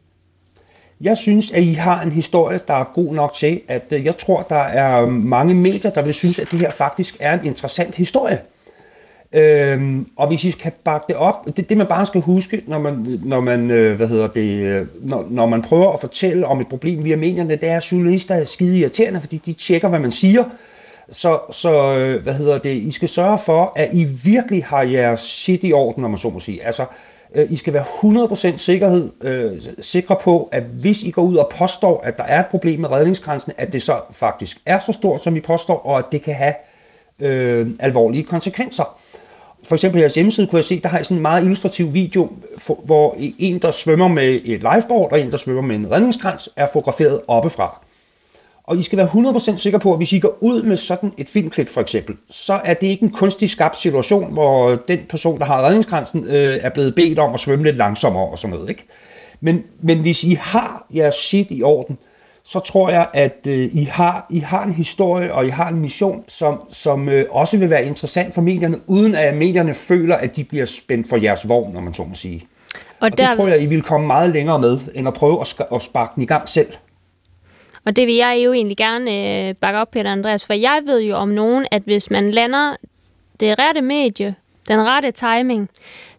Jeg 1.00 1.18
synes, 1.18 1.50
at 1.50 1.62
I 1.62 1.72
har 1.72 2.02
en 2.02 2.10
historie, 2.12 2.60
der 2.68 2.74
er 2.74 2.84
god 2.94 3.14
nok 3.14 3.32
til, 3.32 3.60
at 3.68 3.84
øh, 3.90 4.04
jeg 4.04 4.18
tror, 4.18 4.42
der 4.42 4.56
er 4.62 5.06
mange 5.06 5.54
medier, 5.54 5.90
der 5.90 6.02
vil 6.02 6.14
synes, 6.14 6.38
at 6.38 6.50
det 6.50 6.58
her 6.58 6.70
faktisk 6.70 7.16
er 7.20 7.38
en 7.38 7.46
interessant 7.46 7.96
historie. 7.96 8.38
Øhm, 9.34 10.08
og 10.16 10.28
hvis 10.28 10.44
I 10.44 10.50
kan 10.50 10.72
bakke 10.84 11.04
det 11.08 11.16
op, 11.16 11.46
det, 11.56 11.68
det 11.68 11.76
man 11.76 11.86
bare 11.86 12.06
skal 12.06 12.20
huske, 12.20 12.62
når 12.66 12.78
man, 12.78 13.20
når 13.24 13.40
man, 13.40 13.70
øh, 13.70 13.96
hvad 13.96 14.08
hedder 14.08 14.26
det, 14.26 14.58
øh, 14.58 14.86
når, 15.00 15.26
når 15.30 15.46
man 15.46 15.62
prøver 15.62 15.92
at 15.92 16.00
fortælle 16.00 16.46
om 16.46 16.60
et 16.60 16.68
problem 16.68 17.04
via 17.04 17.16
medierne, 17.16 17.56
det 17.56 17.68
er, 17.68 17.76
at 17.76 17.92
journalister 17.92 18.34
er 18.34 18.44
skide 18.44 18.78
irriterende, 18.78 19.20
fordi 19.20 19.36
de 19.36 19.52
tjekker, 19.52 19.88
hvad 19.88 19.98
man 19.98 20.12
siger. 20.12 20.44
Så, 21.10 21.38
så 21.50 21.98
øh, 21.98 22.22
hvad 22.22 22.34
hedder 22.34 22.58
det, 22.58 22.70
I 22.70 22.90
skal 22.90 23.08
sørge 23.08 23.38
for, 23.38 23.72
at 23.76 23.88
I 23.92 24.04
virkelig 24.24 24.64
har 24.64 24.82
jeres 24.82 25.20
shit 25.20 25.60
i 25.64 25.72
orden, 25.72 26.02
når 26.02 26.08
man 26.08 26.18
så 26.18 26.28
må 26.30 26.40
sige. 26.40 26.64
Altså, 26.66 26.84
øh, 27.34 27.52
I 27.52 27.56
skal 27.56 27.72
være 27.72 27.84
100% 28.54 28.56
sikkerhed, 28.56 29.10
øh, 29.20 29.62
sikre 29.80 30.16
på, 30.22 30.48
at 30.52 30.62
hvis 30.62 31.02
I 31.02 31.10
går 31.10 31.22
ud 31.22 31.36
og 31.36 31.50
påstår, 31.58 32.00
at 32.00 32.16
der 32.16 32.24
er 32.24 32.40
et 32.40 32.46
problem 32.46 32.80
med 32.80 32.90
redningsgrænsen, 32.90 33.52
at 33.58 33.72
det 33.72 33.82
så 33.82 34.00
faktisk 34.12 34.58
er 34.66 34.78
så 34.78 34.92
stort, 34.92 35.24
som 35.24 35.36
I 35.36 35.40
påstår, 35.40 35.86
og 35.86 35.98
at 35.98 36.04
det 36.12 36.22
kan 36.22 36.34
have 36.34 36.54
øh, 37.20 37.66
alvorlige 37.80 38.24
konsekvenser 38.24 38.98
for 39.64 39.74
eksempel 39.74 40.00
jeres 40.00 40.14
hjemmeside 40.14 40.46
kunne 40.46 40.56
jeg 40.56 40.64
se, 40.64 40.80
der 40.80 40.88
har 40.88 40.98
I 40.98 41.04
sådan 41.04 41.16
en 41.16 41.22
meget 41.22 41.42
illustrativ 41.42 41.94
video, 41.94 42.32
hvor 42.84 43.16
en, 43.38 43.58
der 43.58 43.70
svømmer 43.70 44.08
med 44.08 44.40
et 44.44 44.64
lifeboard, 44.74 45.12
og 45.12 45.20
en, 45.20 45.30
der 45.30 45.36
svømmer 45.36 45.62
med 45.62 45.76
en 45.76 45.90
redningskrans, 45.90 46.48
er 46.56 46.66
fotograferet 46.72 47.20
oppefra. 47.28 47.80
Og 48.64 48.78
I 48.78 48.82
skal 48.82 48.98
være 48.98 49.06
100% 49.06 49.56
sikre 49.56 49.78
på, 49.78 49.92
at 49.92 49.98
hvis 49.98 50.12
I 50.12 50.18
går 50.18 50.38
ud 50.40 50.62
med 50.62 50.76
sådan 50.76 51.12
et 51.18 51.28
filmklip 51.28 51.68
for 51.68 51.80
eksempel, 51.80 52.16
så 52.30 52.60
er 52.64 52.74
det 52.74 52.86
ikke 52.86 53.02
en 53.02 53.10
kunstig 53.10 53.50
skabt 53.50 53.76
situation, 53.76 54.32
hvor 54.32 54.74
den 54.88 55.00
person, 55.08 55.38
der 55.38 55.44
har 55.44 55.66
redningskransen, 55.66 56.24
øh, 56.24 56.58
er 56.60 56.68
blevet 56.68 56.94
bedt 56.94 57.18
om 57.18 57.34
at 57.34 57.40
svømme 57.40 57.64
lidt 57.64 57.76
langsommere 57.76 58.26
og 58.26 58.38
sådan 58.38 58.54
noget. 58.56 58.68
Ikke? 58.68 58.86
Men, 59.40 59.62
men 59.82 59.98
hvis 59.98 60.24
I 60.24 60.38
har 60.40 60.86
jeres 60.94 61.14
shit 61.14 61.46
i 61.50 61.62
orden, 61.62 61.98
øh, 62.00 62.13
så 62.46 62.60
tror 62.60 62.90
jeg, 62.90 63.08
at 63.14 63.38
øh, 63.46 63.68
I, 63.72 63.84
har, 63.84 64.26
I 64.30 64.38
har 64.38 64.64
en 64.64 64.72
historie 64.72 65.34
og 65.34 65.46
I 65.46 65.48
har 65.48 65.68
en 65.68 65.78
mission, 65.78 66.24
som, 66.28 66.60
som 66.70 67.08
øh, 67.08 67.26
også 67.30 67.56
vil 67.56 67.70
være 67.70 67.84
interessant 67.84 68.34
for 68.34 68.42
medierne, 68.42 68.76
uden 68.86 69.14
at 69.14 69.36
medierne 69.36 69.74
føler, 69.74 70.16
at 70.16 70.36
de 70.36 70.44
bliver 70.44 70.66
spændt 70.66 71.08
for 71.08 71.16
jeres 71.16 71.48
vogn, 71.48 71.72
når 71.72 71.80
man 71.80 71.94
så 71.94 72.04
må 72.04 72.14
sige. 72.14 72.46
Og, 72.74 72.80
og 73.00 73.18
der... 73.18 73.28
det 73.28 73.36
tror 73.36 73.48
jeg, 73.48 73.62
I 73.62 73.66
vil 73.66 73.82
komme 73.82 74.06
meget 74.06 74.30
længere 74.30 74.58
med, 74.58 74.78
end 74.94 75.08
at 75.08 75.14
prøve 75.14 75.40
at, 75.40 75.66
at 75.74 75.82
sparke 75.82 76.12
den 76.14 76.22
i 76.22 76.26
gang 76.26 76.48
selv. 76.48 76.68
Og 77.84 77.96
det 77.96 78.06
vil 78.06 78.14
jeg 78.14 78.42
jo 78.44 78.52
egentlig 78.52 78.76
gerne 78.76 79.10
øh, 79.48 79.54
bakke 79.54 79.80
op, 79.80 79.90
Peter 79.90 80.12
Andreas, 80.12 80.46
for 80.46 80.54
jeg 80.54 80.80
ved 80.84 81.02
jo 81.02 81.16
om 81.16 81.28
nogen, 81.28 81.66
at 81.70 81.82
hvis 81.82 82.10
man 82.10 82.30
lander 82.30 82.76
det 83.40 83.58
rette 83.58 83.82
medie, 83.82 84.34
den 84.68 84.86
rette 84.86 85.10
timing, 85.10 85.68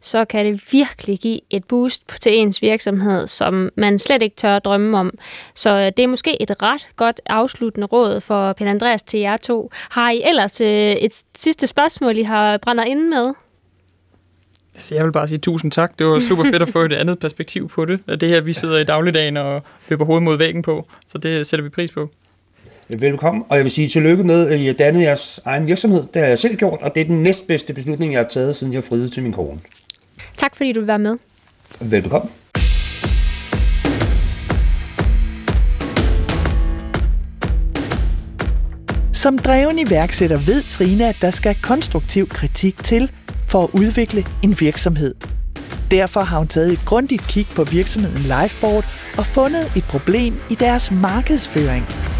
så 0.02 0.26
kan 0.26 0.46
det 0.46 0.64
virkelig 0.72 1.20
give 1.20 1.40
et 1.50 1.64
boost 1.64 2.02
til 2.22 2.38
ens 2.40 2.62
virksomhed, 2.62 3.28
som 3.28 3.70
man 3.76 4.00
slet 4.00 4.22
ikke 4.22 4.36
tør 4.36 4.56
at 4.56 4.66
drømme 4.66 4.98
om. 4.98 5.12
Så 5.56 5.70
øh, 5.70 5.92
det 5.98 6.00
er 6.00 6.08
måske 6.08 6.42
et 6.42 6.62
ret 6.62 6.88
godt 6.96 7.22
afsluttende 7.26 7.88
råd 7.88 8.22
for 8.22 8.54
Peter 8.54 8.72
Andreas 8.72 9.02
til 9.02 9.20
jer 9.20 9.38
to. 9.38 9.72
Har 9.90 10.12
I 10.12 10.22
ellers 10.26 10.62
øh, 10.62 10.68
et 10.92 11.24
sidste 11.38 11.68
spørgsmål, 11.68 12.18
I 12.18 12.24
har 12.24 12.58
brænder 12.58 12.84
inde 12.84 13.10
med? 13.10 13.34
Altså, 14.76 14.96
jeg 14.96 15.06
vil 15.06 15.12
bare 15.12 15.28
sige 15.28 15.40
tusind 15.40 15.72
tak. 15.72 16.00
Det 16.00 16.08
var 16.08 16.20
super 16.20 16.44
fedt 16.44 16.62
at 16.62 16.70
få 16.70 16.82
et 16.82 16.94
andet 16.94 17.20
perspektiv 17.20 17.70
på 17.70 17.86
det. 17.86 18.22
Det 18.22 18.30
her, 18.30 18.42
vi 18.42 18.54
sidder 18.54 18.78
i 18.78 18.84
dagligdagen 18.84 19.38
og 19.38 19.64
løber 19.90 20.06
hovedet 20.06 20.24
mod 20.24 20.38
væggen 20.38 20.62
på. 20.62 20.88
Så 21.08 21.18
det 21.18 21.48
sætter 21.48 21.64
vi 21.64 21.70
pris 21.70 21.92
på. 21.92 22.10
Velkommen, 22.90 23.44
og 23.50 23.58
jeg 23.58 23.64
vil 23.64 23.72
sige 23.72 23.88
tillykke 23.88 24.24
med, 24.24 24.48
at 24.48 24.60
I 24.60 24.66
har 24.66 24.74
dannet 24.74 25.02
jeres 25.02 25.40
egen 25.46 25.68
virksomhed. 25.68 26.04
Det 26.14 26.22
har 26.22 26.30
jeg 26.30 26.40
selv 26.40 26.56
gjort, 26.56 26.82
og 26.82 26.96
det 26.96 27.02
er 27.02 27.06
den 27.06 27.24
næstbedste 27.24 27.74
beslutning, 27.74 28.14
jeg 28.14 28.20
har 28.20 28.28
taget, 28.28 28.56
siden 28.56 28.74
jeg 28.74 28.84
friede 28.84 29.10
til 29.10 29.24
min 29.24 29.32
kone. 29.32 29.60
Tak 30.38 30.56
fordi 30.56 30.72
du 30.72 30.80
vil 30.80 30.88
være 30.88 31.00
med. 31.00 31.18
Velbekomme. 31.82 32.30
Som 39.14 39.38
dreven 39.38 39.80
iværksætter 39.80 40.38
ved 40.38 40.64
Trine, 40.70 41.10
at 41.10 41.18
der 41.22 41.32
skal 41.32 41.56
konstruktiv 41.64 42.28
kritik 42.28 42.84
til 42.84 43.12
for 43.50 43.64
at 43.64 43.70
udvikle 43.74 44.26
en 44.44 44.56
virksomhed. 44.60 45.16
Derfor 45.92 46.22
har 46.22 46.38
hun 46.38 46.48
taget 46.48 46.72
et 46.72 46.80
grundigt 46.86 47.28
kig 47.28 47.48
på 47.56 47.64
virksomheden 47.64 48.18
Liveboard 48.18 48.86
og 49.18 49.26
fundet 49.26 49.72
et 49.76 49.84
problem 49.84 50.34
i 50.52 50.54
deres 50.54 50.92
markedsføring– 50.92 51.86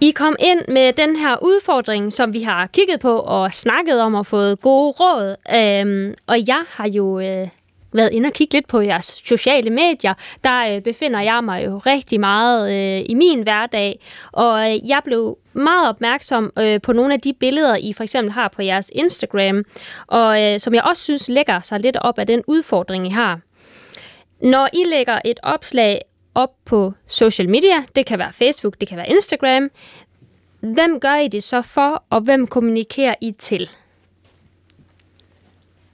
I 0.00 0.10
kom 0.10 0.36
ind 0.38 0.60
med 0.68 0.92
den 0.92 1.16
her 1.16 1.36
udfordring, 1.42 2.12
som 2.12 2.32
vi 2.32 2.42
har 2.42 2.66
kigget 2.66 3.00
på 3.00 3.18
og 3.18 3.54
snakket 3.54 4.00
om 4.00 4.14
og 4.14 4.26
fået 4.26 4.60
gode 4.60 4.94
råd. 5.00 5.36
Øhm, 5.54 6.14
og 6.26 6.48
jeg 6.48 6.62
har 6.68 6.88
jo 6.88 7.20
øh, 7.20 7.48
været 7.92 8.12
inde 8.12 8.26
og 8.26 8.32
kigge 8.32 8.54
lidt 8.54 8.68
på 8.68 8.80
jeres 8.80 9.22
sociale 9.24 9.70
medier. 9.70 10.14
Der 10.44 10.74
øh, 10.74 10.82
befinder 10.82 11.20
jeg 11.20 11.44
mig 11.44 11.64
jo 11.66 11.78
rigtig 11.78 12.20
meget 12.20 12.72
øh, 12.72 13.04
i 13.08 13.14
min 13.14 13.42
hverdag. 13.42 14.00
Og 14.32 14.72
øh, 14.72 14.88
jeg 14.88 15.00
blev 15.04 15.38
meget 15.52 15.88
opmærksom 15.88 16.52
øh, 16.58 16.80
på 16.80 16.92
nogle 16.92 17.14
af 17.14 17.20
de 17.20 17.32
billeder, 17.40 17.76
I 17.76 17.92
for 17.92 18.02
eksempel 18.02 18.32
har 18.32 18.48
på 18.48 18.62
jeres 18.62 18.90
Instagram. 18.94 19.62
Og 20.06 20.42
øh, 20.42 20.60
som 20.60 20.74
jeg 20.74 20.82
også 20.82 21.02
synes 21.02 21.28
lægger 21.28 21.60
sig 21.60 21.80
lidt 21.80 21.96
op 22.00 22.18
af 22.18 22.26
den 22.26 22.42
udfordring, 22.46 23.06
I 23.06 23.10
har. 23.10 23.40
Når 24.40 24.68
I 24.72 24.84
lægger 24.90 25.18
et 25.24 25.40
opslag 25.42 26.00
op 26.36 26.50
på 26.64 26.94
social 27.06 27.48
media. 27.48 27.84
Det 27.96 28.06
kan 28.06 28.18
være 28.18 28.32
Facebook, 28.32 28.80
det 28.80 28.88
kan 28.88 28.96
være 28.96 29.08
Instagram. 29.08 29.70
Hvem 30.60 31.00
gør 31.00 31.16
I 31.16 31.28
det 31.28 31.42
så 31.42 31.62
for, 31.62 32.02
og 32.10 32.20
hvem 32.20 32.46
kommunikerer 32.46 33.14
I 33.20 33.32
til? 33.38 33.70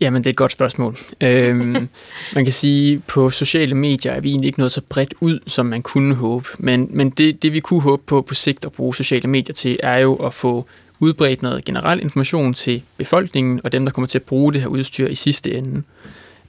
Jamen, 0.00 0.24
det 0.24 0.30
er 0.30 0.32
et 0.32 0.36
godt 0.36 0.52
spørgsmål. 0.52 0.96
øhm, 1.20 1.72
man 2.34 2.44
kan 2.44 2.52
sige, 2.52 2.94
at 2.94 3.04
på 3.04 3.30
sociale 3.30 3.74
medier 3.74 4.12
er 4.12 4.20
vi 4.20 4.30
egentlig 4.30 4.46
ikke 4.46 4.58
noget 4.58 4.72
så 4.72 4.80
bredt 4.88 5.14
ud, 5.20 5.40
som 5.46 5.66
man 5.66 5.82
kunne 5.82 6.14
håbe. 6.14 6.48
Men, 6.58 6.88
men 6.90 7.10
det, 7.10 7.42
det, 7.42 7.52
vi 7.52 7.60
kunne 7.60 7.80
håbe 7.80 8.02
på 8.06 8.22
på 8.22 8.34
sigt 8.34 8.64
at 8.64 8.72
bruge 8.72 8.94
sociale 8.94 9.28
medier 9.28 9.54
til, 9.54 9.76
er 9.82 9.96
jo 9.96 10.14
at 10.14 10.34
få 10.34 10.66
udbredt 11.00 11.42
noget 11.42 11.64
generel 11.64 12.00
information 12.00 12.54
til 12.54 12.82
befolkningen 12.96 13.60
og 13.64 13.72
dem, 13.72 13.84
der 13.84 13.92
kommer 13.92 14.08
til 14.08 14.18
at 14.18 14.22
bruge 14.22 14.52
det 14.52 14.60
her 14.60 14.68
udstyr 14.68 15.08
i 15.08 15.14
sidste 15.14 15.54
ende. 15.54 15.82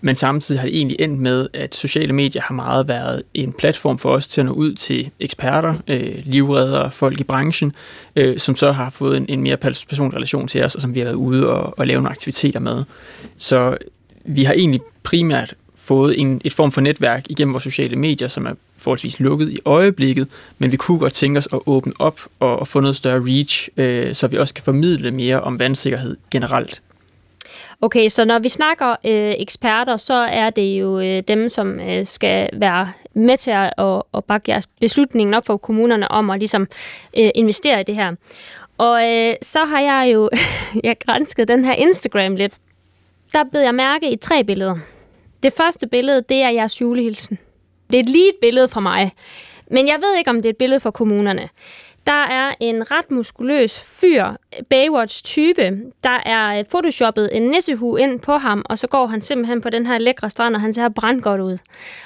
Men 0.05 0.15
samtidig 0.15 0.61
har 0.61 0.67
det 0.67 0.77
egentlig 0.77 0.97
endt 0.99 1.19
med, 1.19 1.47
at 1.53 1.75
sociale 1.75 2.13
medier 2.13 2.41
har 2.41 2.55
meget 2.55 2.87
været 2.87 3.23
en 3.33 3.53
platform 3.53 3.99
for 3.99 4.11
os 4.11 4.27
til 4.27 4.41
at 4.41 4.45
nå 4.45 4.51
ud 4.51 4.73
til 4.73 5.09
eksperter, 5.19 5.75
øh, 5.87 6.15
livreddere, 6.25 6.91
folk 6.91 7.19
i 7.19 7.23
branchen, 7.23 7.73
øh, 8.15 8.39
som 8.39 8.55
så 8.55 8.71
har 8.71 8.89
fået 8.89 9.17
en, 9.17 9.25
en 9.29 9.41
mere 9.41 9.57
personlig 9.57 10.15
relation 10.15 10.47
til 10.47 10.63
os, 10.63 10.75
og 10.75 10.81
som 10.81 10.95
vi 10.95 10.99
har 10.99 11.05
været 11.05 11.15
ude 11.15 11.49
og, 11.49 11.79
og 11.79 11.87
lave 11.87 11.97
nogle 11.97 12.09
aktiviteter 12.09 12.59
med. 12.59 12.83
Så 13.37 13.77
vi 14.25 14.43
har 14.43 14.53
egentlig 14.53 14.81
primært 15.03 15.55
fået 15.75 16.19
en, 16.19 16.41
et 16.43 16.53
form 16.53 16.71
for 16.71 16.81
netværk 16.81 17.25
igennem 17.29 17.53
vores 17.53 17.63
sociale 17.63 17.95
medier, 17.95 18.27
som 18.27 18.45
er 18.45 18.53
forholdsvis 18.77 19.19
lukket 19.19 19.49
i 19.49 19.59
øjeblikket, 19.65 20.27
men 20.57 20.71
vi 20.71 20.77
kunne 20.77 20.99
godt 20.99 21.13
tænke 21.13 21.37
os 21.37 21.47
at 21.53 21.59
åbne 21.65 21.93
op 21.99 22.19
og, 22.39 22.59
og 22.59 22.67
få 22.67 22.79
noget 22.79 22.95
større 22.95 23.21
reach, 23.25 23.69
øh, 23.77 24.15
så 24.15 24.27
vi 24.27 24.37
også 24.37 24.53
kan 24.53 24.63
formidle 24.63 25.11
mere 25.11 25.41
om 25.41 25.59
vandsikkerhed 25.59 26.17
generelt. 26.31 26.81
Okay, 27.83 28.07
så 28.09 28.25
når 28.25 28.39
vi 28.39 28.49
snakker 28.49 28.89
øh, 28.89 29.33
eksperter, 29.39 29.97
så 29.97 30.13
er 30.13 30.49
det 30.49 30.79
jo 30.79 30.99
øh, 30.99 31.23
dem, 31.27 31.49
som 31.49 31.79
øh, 31.79 32.05
skal 32.05 32.49
være 32.53 32.91
med 33.13 33.37
til 33.37 33.51
at, 33.51 33.73
at, 33.77 34.01
at 34.13 34.25
bakke 34.25 34.51
jeres 34.51 34.67
beslutningen 34.67 35.33
op 35.33 35.45
for 35.45 35.57
kommunerne 35.57 36.11
om 36.11 36.29
at 36.29 36.39
ligesom 36.39 36.67
øh, 37.17 37.29
investere 37.35 37.81
i 37.81 37.83
det 37.83 37.95
her. 37.95 38.15
Og 38.77 39.11
øh, 39.11 39.33
så 39.41 39.65
har 39.65 39.79
jeg 39.79 40.13
jo 40.13 40.29
jeg 40.83 40.95
grænsket 41.05 41.47
den 41.47 41.65
her 41.65 41.73
Instagram 41.73 42.35
lidt. 42.35 42.53
Der 43.33 43.43
blev 43.51 43.61
jeg 43.61 43.75
mærke 43.75 44.11
i 44.11 44.15
tre 44.15 44.43
billeder. 44.43 44.75
Det 45.43 45.53
første 45.53 45.87
billede, 45.87 46.23
det 46.29 46.37
er 46.37 46.49
jeres 46.49 46.81
julehilsen. 46.81 47.37
Det 47.91 47.99
er 47.99 48.03
lige 48.03 48.29
et 48.29 48.37
billede 48.41 48.67
fra 48.67 48.79
mig. 48.79 49.11
Men 49.71 49.87
jeg 49.87 49.97
ved 50.01 50.17
ikke, 50.17 50.29
om 50.29 50.35
det 50.35 50.45
er 50.45 50.49
et 50.49 50.57
billede 50.57 50.79
for 50.79 50.91
kommunerne. 50.91 51.49
Der 52.07 52.23
er 52.23 52.55
en 52.59 52.91
ret 52.91 53.11
muskuløs 53.11 53.79
fyr, 53.79 54.25
Baywatch-type. 54.69 55.77
Der 56.03 56.19
er 56.25 56.59
øh, 56.59 56.65
photoshoppet 56.65 57.29
en 57.33 57.41
nissehue 57.41 58.01
ind 58.01 58.19
på 58.19 58.31
ham, 58.31 58.65
og 58.65 58.77
så 58.77 58.87
går 58.87 59.05
han 59.05 59.21
simpelthen 59.21 59.61
på 59.61 59.69
den 59.69 59.85
her 59.85 59.97
lækre 59.97 60.29
strand, 60.29 60.55
og 60.55 60.61
han 60.61 60.73
ser 60.73 60.89
brandgodt 60.89 61.41
ud. 61.41 61.57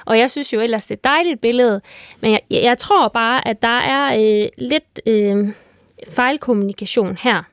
Og 0.06 0.20
jeg 0.20 0.32
synes 0.32 0.54
jo 0.54 0.60
ellers, 0.60 0.88
det 0.88 0.92
er 0.92 0.98
et 0.98 1.04
dejligt 1.04 1.42
billede, 1.42 1.82
men 2.22 2.32
jeg, 2.32 2.42
jeg 2.50 2.78
tror 2.78 3.08
bare, 3.08 3.48
at 3.48 3.62
der 3.62 3.78
er 3.80 4.16
øh, 4.44 4.50
lidt 4.58 5.02
øh, 5.06 5.50
fejlkommunikation 6.10 7.18
her. 7.22 7.44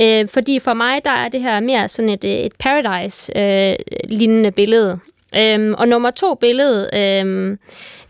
Øh, 0.00 0.28
fordi 0.28 0.58
for 0.58 0.74
mig, 0.74 1.04
der 1.04 1.10
er 1.10 1.28
det 1.28 1.42
her 1.42 1.60
mere 1.60 1.88
sådan 1.88 2.08
et, 2.08 2.24
øh, 2.24 2.30
et 2.30 2.52
paradise-lignende 2.58 4.46
øh, 4.48 4.52
billede. 4.52 4.98
Øh, 5.36 5.74
og 5.78 5.88
nummer 5.88 6.10
to 6.10 6.34
billede, 6.34 6.90
øh, 6.92 7.56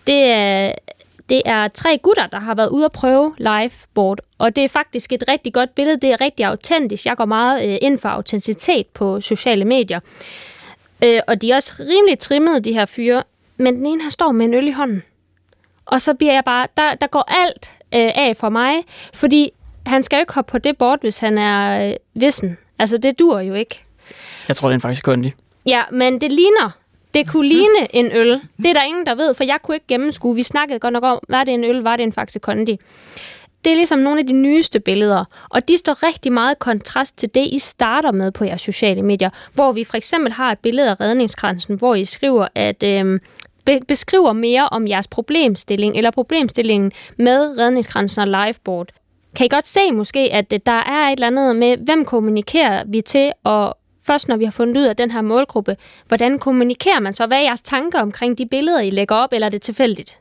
det 0.06 0.24
er 0.24 0.72
det 1.28 1.42
er 1.44 1.68
tre 1.68 1.98
gutter, 2.02 2.26
der 2.26 2.38
har 2.38 2.54
været 2.54 2.68
ude 2.68 2.84
at 2.84 2.92
prøve 2.92 3.34
liveboard, 3.38 4.18
og 4.38 4.56
det 4.56 4.64
er 4.64 4.68
faktisk 4.68 5.12
et 5.12 5.24
rigtig 5.28 5.52
godt 5.52 5.74
billede. 5.74 6.00
Det 6.00 6.10
er 6.10 6.20
rigtig 6.20 6.46
autentisk. 6.46 7.06
Jeg 7.06 7.16
går 7.16 7.24
meget 7.24 7.68
øh, 7.68 7.78
ind 7.82 7.98
for 7.98 8.08
autenticitet 8.08 8.86
på 8.86 9.20
sociale 9.20 9.64
medier. 9.64 10.00
Øh, 11.04 11.20
og 11.26 11.42
de 11.42 11.50
er 11.50 11.54
også 11.54 11.72
rimelig 11.80 12.18
trimmede, 12.18 12.60
de 12.60 12.72
her 12.72 12.84
fyre. 12.84 13.22
Men 13.56 13.76
den 13.76 13.86
ene 13.86 14.02
her 14.02 14.10
står 14.10 14.32
med 14.32 14.46
en 14.46 14.54
øl 14.54 14.68
i 14.68 14.72
hånden. 14.72 15.02
Og 15.86 16.00
så 16.00 16.14
bliver 16.14 16.32
jeg 16.32 16.44
bare... 16.44 16.66
Der, 16.76 16.94
der 16.94 17.06
går 17.06 17.24
alt 17.28 17.72
øh, 17.94 18.10
af 18.14 18.36
for 18.36 18.48
mig, 18.48 18.84
fordi 19.14 19.50
han 19.86 20.02
skal 20.02 20.16
jo 20.16 20.20
ikke 20.20 20.34
hoppe 20.34 20.50
på 20.50 20.58
det 20.58 20.78
board, 20.78 21.00
hvis 21.00 21.18
han 21.18 21.38
er 21.38 21.88
øh, 21.88 21.94
vissen. 22.14 22.58
Altså, 22.78 22.98
det 22.98 23.18
dur 23.18 23.40
jo 23.40 23.54
ikke. 23.54 23.84
Jeg 24.48 24.56
tror, 24.56 24.68
det 24.68 24.76
er 24.76 24.80
faktisk 24.80 25.04
kundi. 25.04 25.32
Ja, 25.66 25.82
men 25.92 26.20
det 26.20 26.32
ligner 26.32 26.70
det 27.14 27.28
kunne 27.28 27.48
ligne 27.48 27.94
en 27.94 28.12
øl. 28.12 28.40
Det 28.56 28.66
er 28.66 28.72
der 28.72 28.82
ingen, 28.82 29.06
der 29.06 29.14
ved, 29.14 29.34
for 29.34 29.44
jeg 29.44 29.58
kunne 29.62 29.74
ikke 29.74 29.86
gennemskue. 29.86 30.34
Vi 30.34 30.42
snakkede 30.42 30.78
godt 30.78 30.92
nok 30.92 31.04
om, 31.04 31.18
var 31.28 31.44
det 31.44 31.54
en 31.54 31.64
øl, 31.64 31.82
var 31.82 31.96
det 31.96 32.02
en 32.02 32.12
Faxe 32.12 32.38
Kondi. 32.38 32.78
Det 33.64 33.72
er 33.72 33.76
ligesom 33.76 33.98
nogle 33.98 34.20
af 34.20 34.26
de 34.26 34.32
nyeste 34.32 34.80
billeder, 34.80 35.24
og 35.48 35.68
de 35.68 35.76
står 35.76 36.02
rigtig 36.02 36.32
meget 36.32 36.58
kontrast 36.58 37.18
til 37.18 37.34
det, 37.34 37.46
I 37.46 37.58
starter 37.58 38.12
med 38.12 38.32
på 38.32 38.44
jeres 38.44 38.60
sociale 38.60 39.02
medier, 39.02 39.30
hvor 39.54 39.72
vi 39.72 39.84
for 39.84 39.96
eksempel 39.96 40.32
har 40.32 40.52
et 40.52 40.58
billede 40.58 40.90
af 40.90 41.00
redningskransen, 41.00 41.74
hvor 41.76 41.94
I 41.94 42.04
skriver, 42.04 42.48
at 42.54 42.82
øh, 42.82 43.20
beskriver 43.88 44.32
mere 44.32 44.68
om 44.68 44.88
jeres 44.88 45.08
problemstilling, 45.08 45.96
eller 45.96 46.10
problemstillingen 46.10 46.92
med 47.16 47.58
redningskransen 47.58 48.22
og 48.22 48.44
liveboard. 48.46 48.88
Kan 49.36 49.46
I 49.46 49.48
godt 49.48 49.68
se 49.68 49.92
måske, 49.92 50.20
at 50.32 50.50
der 50.66 50.72
er 50.72 51.08
et 51.08 51.12
eller 51.12 51.26
andet 51.26 51.56
med, 51.56 51.76
hvem 51.76 52.04
kommunikerer 52.04 52.84
vi 52.86 53.00
til, 53.00 53.32
og 53.44 53.78
først 54.10 54.28
når 54.28 54.36
vi 54.36 54.44
har 54.44 54.52
fundet 54.60 54.76
ud 54.76 54.86
af 54.86 54.96
den 54.96 55.10
her 55.10 55.22
målgruppe, 55.22 55.76
hvordan 56.08 56.38
kommunikerer 56.38 57.00
man 57.00 57.12
så? 57.12 57.26
Hvad 57.26 57.38
er 57.38 57.42
jeres 57.42 57.60
tanker 57.60 58.00
omkring 58.00 58.38
de 58.38 58.46
billeder, 58.46 58.80
I 58.80 58.90
lægger 58.90 59.14
op, 59.14 59.32
eller 59.32 59.46
er 59.46 59.50
det 59.50 59.62
tilfældigt? 59.62 60.18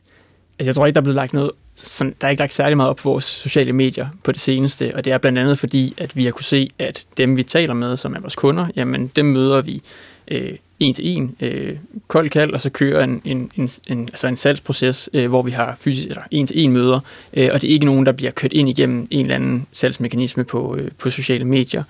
Altså, 0.60 0.70
jeg 0.70 0.76
tror 0.76 0.86
ikke, 0.86 0.96
der 0.96 1.02
er 1.02 1.04
blevet 1.04 1.16
lagt 1.16 1.34
noget, 1.34 1.52
sådan, 1.76 2.16
der 2.22 2.28
er 2.28 2.32
ikke 2.32 2.42
lagt 2.42 2.54
særlig 2.54 2.78
meget 2.78 2.90
op 2.90 2.96
på 2.96 3.10
vores 3.10 3.24
sociale 3.24 3.74
medier 3.74 4.08
på 4.24 4.32
det 4.32 4.42
seneste, 4.42 4.92
og 4.96 5.06
det 5.06 5.14
er 5.14 5.18
blandt 5.18 5.40
andet 5.40 5.60
fordi, 5.60 5.94
at 5.98 6.16
vi 6.16 6.26
har 6.26 6.32
kunne 6.32 6.44
se, 6.44 6.70
at 6.80 7.06
dem, 7.18 7.38
vi 7.38 7.44
taler 7.44 7.74
med, 7.74 7.98
som 7.98 8.16
er 8.16 8.20
vores 8.20 8.36
kunder, 8.36 8.68
jamen 8.76 9.12
dem 9.16 9.26
møder 9.26 9.62
vi 9.62 9.82
øh, 10.28 10.52
en 10.80 10.94
til 10.94 11.08
en, 11.08 11.36
øh, 11.42 11.76
kold 12.08 12.30
kald, 12.30 12.54
og 12.54 12.62
så 12.62 12.70
kører 12.70 13.04
en, 13.04 13.22
en, 13.26 13.52
en, 13.56 13.70
en, 13.88 14.02
altså 14.02 14.28
en 14.28 14.38
salgsproces, 14.38 15.10
øh, 15.14 15.30
hvor 15.30 15.42
vi 15.42 15.52
har 15.52 15.76
fysisk, 15.80 16.08
eller 16.08 16.24
en 16.32 16.48
til 16.48 16.60
en 16.60 16.72
møder, 16.72 17.00
øh, 17.34 17.50
og 17.54 17.62
det 17.62 17.70
er 17.70 17.74
ikke 17.74 17.86
nogen, 17.86 18.06
der 18.06 18.12
bliver 18.12 18.32
kørt 18.32 18.54
ind 18.54 18.70
igennem 18.70 19.08
en 19.12 19.26
eller 19.26 19.36
anden 19.36 19.68
salgsmekanisme 19.72 20.44
på, 20.44 20.76
øh, 20.76 20.92
på 20.98 21.10
sociale 21.10 21.46
medier. 21.46 21.84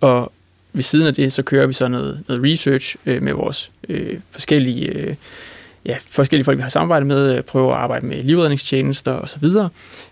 Og 0.00 0.32
ved 0.74 0.82
siden 0.82 1.06
af 1.06 1.14
det, 1.14 1.32
så 1.32 1.42
kører 1.42 1.66
vi 1.66 1.72
så 1.72 1.88
noget, 1.88 2.20
noget 2.28 2.44
research 2.44 2.96
øh, 3.06 3.22
med 3.22 3.32
vores 3.32 3.70
øh, 3.88 4.18
forskellige, 4.30 4.86
øh, 4.86 5.14
ja, 5.86 5.96
forskellige 6.06 6.44
folk, 6.44 6.58
vi 6.58 6.62
har 6.62 6.68
samarbejdet 6.68 7.06
med, 7.06 7.36
øh, 7.36 7.42
prøver 7.42 7.74
at 7.74 7.80
arbejde 7.80 8.06
med 8.06 8.22
livredningstjenester 8.22 9.12
osv. 9.12 9.44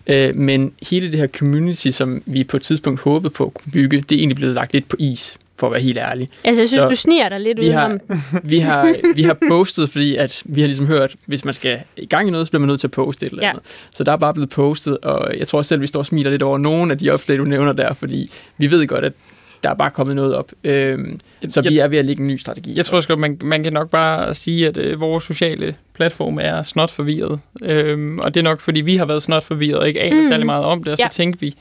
Øh, 0.07 0.35
men 0.35 0.73
hele 0.91 1.11
det 1.11 1.19
her 1.19 1.27
community, 1.27 1.91
som 1.91 2.23
vi 2.27 2.45
på 2.45 2.57
et 2.57 2.63
tidspunkt 2.63 3.01
håbede 3.01 3.31
på 3.31 3.45
at 3.45 3.55
kunne 3.55 3.73
bygge, 3.73 3.97
det 4.01 4.13
er 4.13 4.19
egentlig 4.19 4.37
blevet 4.37 4.55
lagt 4.55 4.73
lidt 4.73 4.89
på 4.89 4.97
is 4.99 5.37
for 5.57 5.67
at 5.67 5.73
være 5.73 5.83
helt 5.83 5.99
ærlig. 5.99 6.29
Altså, 6.45 6.63
jeg 6.63 6.69
synes, 6.69 6.83
så 6.83 6.89
du 6.89 6.95
sniger 6.95 7.29
dig 7.29 7.41
lidt 7.41 7.61
vi 7.61 7.69
har, 7.69 7.99
vi 8.43 8.59
har, 8.59 8.95
vi 9.15 9.23
har 9.23 9.37
postet, 9.49 9.91
fordi 9.91 10.17
at 10.17 10.43
vi 10.45 10.61
har 10.61 10.69
ligesom 10.69 10.87
hørt, 10.87 11.15
hvis 11.27 11.45
man 11.45 11.55
skal 11.55 11.79
i 11.97 12.07
gang 12.07 12.29
i 12.29 12.31
noget, 12.31 12.47
så 12.47 12.51
bliver 12.51 12.61
man 12.61 12.69
nødt 12.69 12.81
til 12.81 12.87
at 12.87 12.91
poste 12.91 13.27
et 13.27 13.31
eller 13.31 13.49
andet. 13.49 13.63
Ja. 13.65 13.97
Så 13.97 14.05
der 14.05 14.13
er 14.13 14.17
bare 14.17 14.35
blevet 14.35 14.51
postet, 14.51 14.99
og 14.99 15.39
jeg 15.39 15.47
tror 15.47 15.63
selv, 15.63 15.81
vi 15.81 15.87
står 15.87 16.01
og 16.01 16.07
smiler 16.07 16.31
lidt 16.31 16.43
over 16.43 16.59
nogle 16.59 16.93
af 16.93 16.99
de 16.99 17.11
opslag, 17.11 17.39
du 17.39 17.45
nævner 17.45 17.73
der, 17.73 17.95
fordi 17.95 18.31
vi 18.59 18.71
ved 18.71 18.87
godt, 18.87 19.05
at 19.05 19.13
der 19.63 19.71
er 19.71 19.75
bare 19.75 19.91
kommet 19.91 20.17
noget 20.17 20.37
op. 20.37 20.53
Øhm, 20.65 21.21
så 21.49 21.63
vi 21.63 21.79
er 21.79 21.89
ved 21.89 21.99
at 21.99 22.05
lægge 22.05 22.21
en 22.21 22.29
ny 22.29 22.37
strategi. 22.37 22.77
Jeg 22.77 22.85
tror 22.85 22.97
også 22.97 23.17
man, 23.17 23.39
man 23.43 23.63
kan 23.63 23.73
nok 23.73 23.91
bare 23.91 24.35
sige, 24.35 24.69
at 24.69 24.77
øh, 24.77 25.01
vores 25.01 25.25
sociale 25.25 25.75
platform 25.93 26.39
er 26.39 26.63
snot 26.63 26.91
forvirret. 26.91 27.41
Øhm, 27.63 28.19
og 28.19 28.35
det 28.35 28.41
er 28.41 28.45
nok, 28.45 28.61
fordi 28.61 28.81
vi 28.81 28.97
har 28.97 29.05
været 29.05 29.23
snot 29.23 29.43
forvirret 29.43 29.79
og 29.79 29.89
ikke 29.89 30.01
aner 30.01 30.23
mm. 30.23 30.29
særlig 30.29 30.47
meget 30.47 30.65
om 30.65 30.85
det, 30.85 30.93
og 30.93 30.99
så 30.99 31.05
ja. 31.05 31.09
tænkte 31.09 31.41
vi, 31.41 31.55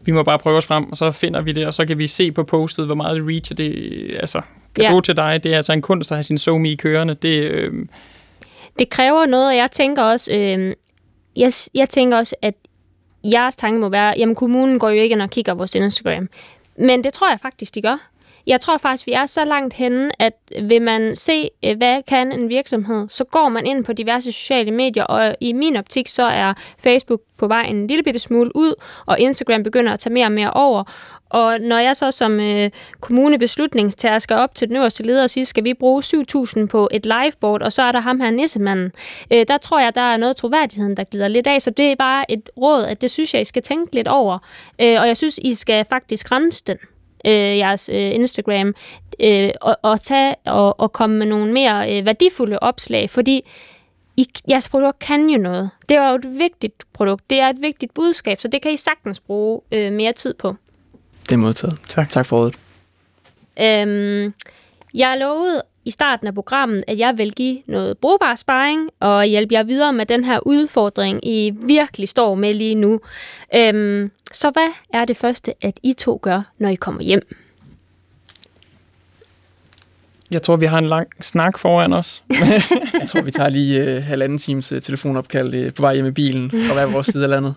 vi 0.00 0.12
må 0.12 0.22
bare 0.22 0.38
prøve 0.38 0.56
os 0.56 0.66
frem, 0.66 0.90
og 0.90 0.96
så 0.96 1.12
finder 1.12 1.40
vi 1.40 1.52
det, 1.52 1.66
og 1.66 1.74
så 1.74 1.86
kan 1.86 1.98
vi 1.98 2.06
se 2.06 2.32
på 2.32 2.42
postet, 2.42 2.86
hvor 2.86 2.94
meget 2.94 3.16
det 3.16 3.28
reacher. 3.28 3.56
Det, 3.56 4.16
altså, 4.20 4.40
kan 4.74 4.94
ja. 4.94 5.00
til 5.00 5.16
dig. 5.16 5.40
Det 5.44 5.52
er 5.52 5.56
altså 5.56 5.72
en 5.72 5.82
kunst 5.82 6.12
at 6.12 6.16
have 6.16 6.22
sin 6.22 6.38
somi 6.38 6.72
i 6.72 6.76
kørende. 6.76 7.14
Det, 7.14 7.50
øhm, 7.50 7.88
det 8.78 8.88
kræver 8.88 9.26
noget, 9.26 9.46
og 9.46 9.56
jeg 9.56 9.70
tænker 9.70 10.02
også, 10.02 10.32
øh, 10.34 10.74
jeg, 11.36 11.52
jeg 11.74 11.90
tænker 11.90 12.16
også, 12.18 12.36
at 12.42 12.54
jeres 13.24 13.56
tanke 13.56 13.80
må 13.80 13.88
være, 13.88 14.14
jamen 14.18 14.34
kommunen 14.34 14.78
går 14.78 14.88
jo 14.88 15.00
ikke 15.00 15.12
ind 15.12 15.22
og 15.22 15.30
kigger 15.30 15.54
på 15.54 15.58
vores 15.58 15.74
Instagram. 15.74 16.28
Men 16.78 17.04
det 17.04 17.12
tror 17.12 17.30
jeg 17.30 17.40
faktisk, 17.40 17.74
de 17.74 17.82
gør. 17.82 18.10
Jeg 18.46 18.60
tror 18.60 18.76
faktisk, 18.76 19.06
vi 19.06 19.12
er 19.12 19.26
så 19.26 19.44
langt 19.44 19.74
henne, 19.74 20.22
at 20.22 20.32
vil 20.62 20.82
man 20.82 21.16
se, 21.16 21.50
øh, 21.64 21.76
hvad 21.76 22.02
kan 22.02 22.32
en 22.32 22.48
virksomhed, 22.48 23.08
så 23.08 23.24
går 23.24 23.48
man 23.48 23.66
ind 23.66 23.84
på 23.84 23.92
diverse 23.92 24.32
sociale 24.32 24.70
medier, 24.70 25.04
og 25.04 25.36
i 25.40 25.52
min 25.52 25.76
optik, 25.76 26.08
så 26.08 26.22
er 26.22 26.54
Facebook 26.78 27.20
på 27.38 27.46
vej 27.46 27.62
en 27.62 27.86
lille 27.86 28.02
bitte 28.02 28.18
smule 28.18 28.56
ud, 28.56 28.74
og 29.06 29.18
Instagram 29.18 29.62
begynder 29.62 29.92
at 29.92 29.98
tage 29.98 30.12
mere 30.12 30.26
og 30.26 30.32
mere 30.32 30.50
over. 30.50 30.84
Og 31.28 31.60
når 31.60 31.78
jeg 31.78 31.96
så 31.96 32.10
som 32.10 32.40
øh, 32.40 32.70
kommunebeslutningstager 33.00 34.18
skal 34.18 34.36
op 34.36 34.54
til 34.54 34.68
den 34.68 34.76
øverste 34.76 35.02
leder 35.02 35.22
og 35.22 35.30
sige, 35.30 35.44
skal 35.44 35.64
vi 35.64 35.74
bruge 35.74 36.02
7.000 36.02 36.66
på 36.66 36.88
et 36.90 37.06
liveboard, 37.06 37.62
og 37.62 37.72
så 37.72 37.82
er 37.82 37.92
der 37.92 38.00
ham 38.00 38.20
her 38.20 38.30
nissemanden, 38.30 38.92
øh, 39.32 39.44
der 39.48 39.58
tror 39.58 39.80
jeg, 39.80 39.94
der 39.94 40.00
er 40.00 40.16
noget 40.16 40.36
troværdigheden, 40.36 40.96
der 40.96 41.04
glider 41.04 41.28
lidt 41.28 41.46
af. 41.46 41.62
Så 41.62 41.70
det 41.70 41.92
er 41.92 41.96
bare 41.96 42.30
et 42.30 42.50
råd, 42.56 42.84
at 42.84 43.00
det 43.00 43.10
synes 43.10 43.34
jeg, 43.34 43.40
I 43.40 43.44
skal 43.44 43.62
tænke 43.62 43.94
lidt 43.94 44.08
over. 44.08 44.38
Øh, 44.80 45.00
og 45.00 45.06
jeg 45.06 45.16
synes, 45.16 45.38
I 45.42 45.54
skal 45.54 45.84
faktisk 45.90 46.32
rense 46.32 46.62
den 46.66 46.78
øh, 47.26 47.58
jeres 47.58 47.88
øh, 47.88 48.14
Instagram, 48.14 48.74
øh, 49.20 49.50
og, 49.60 49.76
og, 49.82 50.00
tage, 50.00 50.34
og, 50.44 50.80
og 50.80 50.92
komme 50.92 51.18
med 51.18 51.26
nogle 51.26 51.52
mere 51.52 51.98
øh, 51.98 52.06
værdifulde 52.06 52.58
opslag, 52.58 53.10
fordi 53.10 53.42
I, 54.16 54.26
jeres 54.48 54.68
produkt 54.68 54.98
kan 54.98 55.28
jo 55.28 55.38
noget. 55.38 55.70
Det 55.88 55.96
er 55.96 56.10
jo 56.10 56.14
et 56.14 56.38
vigtigt 56.38 56.84
produkt, 56.92 57.30
det 57.30 57.40
er 57.40 57.48
et 57.48 57.60
vigtigt 57.60 57.94
budskab, 57.94 58.40
så 58.40 58.48
det 58.48 58.62
kan 58.62 58.72
I 58.72 58.76
sagtens 58.76 59.20
bruge 59.20 59.60
øh, 59.72 59.92
mere 59.92 60.12
tid 60.12 60.34
på. 60.34 60.54
Det 61.28 61.32
er 61.32 61.36
modtaget. 61.36 61.78
Tak. 61.88 62.10
Tak 62.10 62.26
for 62.26 62.38
rådet. 62.38 62.54
Øhm, 63.60 64.34
jeg 64.94 65.16
lovede 65.18 65.62
i 65.84 65.90
starten 65.90 66.26
af 66.26 66.34
programmet, 66.34 66.84
at 66.86 66.98
jeg 66.98 67.18
vil 67.18 67.32
give 67.32 67.62
noget 67.66 67.98
brugbar 67.98 68.34
sparring 68.34 68.90
og 69.00 69.24
hjælpe 69.24 69.54
jer 69.54 69.62
videre 69.62 69.92
med 69.92 70.06
den 70.06 70.24
her 70.24 70.46
udfordring, 70.46 71.26
I 71.28 71.52
virkelig 71.62 72.08
står 72.08 72.34
med 72.34 72.54
lige 72.54 72.74
nu. 72.74 73.00
Øhm, 73.54 74.10
så 74.32 74.50
hvad 74.50 74.68
er 75.00 75.04
det 75.04 75.16
første, 75.16 75.54
at 75.60 75.78
I 75.82 75.92
to 75.92 76.18
gør, 76.22 76.42
når 76.58 76.68
I 76.68 76.74
kommer 76.74 77.02
hjem? 77.02 77.36
Jeg 80.30 80.42
tror, 80.42 80.56
vi 80.56 80.66
har 80.66 80.78
en 80.78 80.86
lang 80.86 81.08
snak 81.20 81.58
foran 81.58 81.92
os. 81.92 82.22
jeg 83.00 83.08
tror, 83.08 83.22
vi 83.22 83.30
tager 83.30 83.48
lige 83.48 83.96
uh, 83.96 84.04
halvanden 84.04 84.38
times 84.38 84.72
uh, 84.72 84.80
telefonopkald 84.80 85.66
uh, 85.66 85.72
på 85.72 85.82
vej 85.82 85.94
hjem 85.94 86.06
i 86.06 86.10
bilen 86.10 86.44
og 86.44 86.74
hver 86.74 86.86
vores 86.86 87.06
side 87.06 87.24
af 87.24 87.30
landet. 87.30 87.54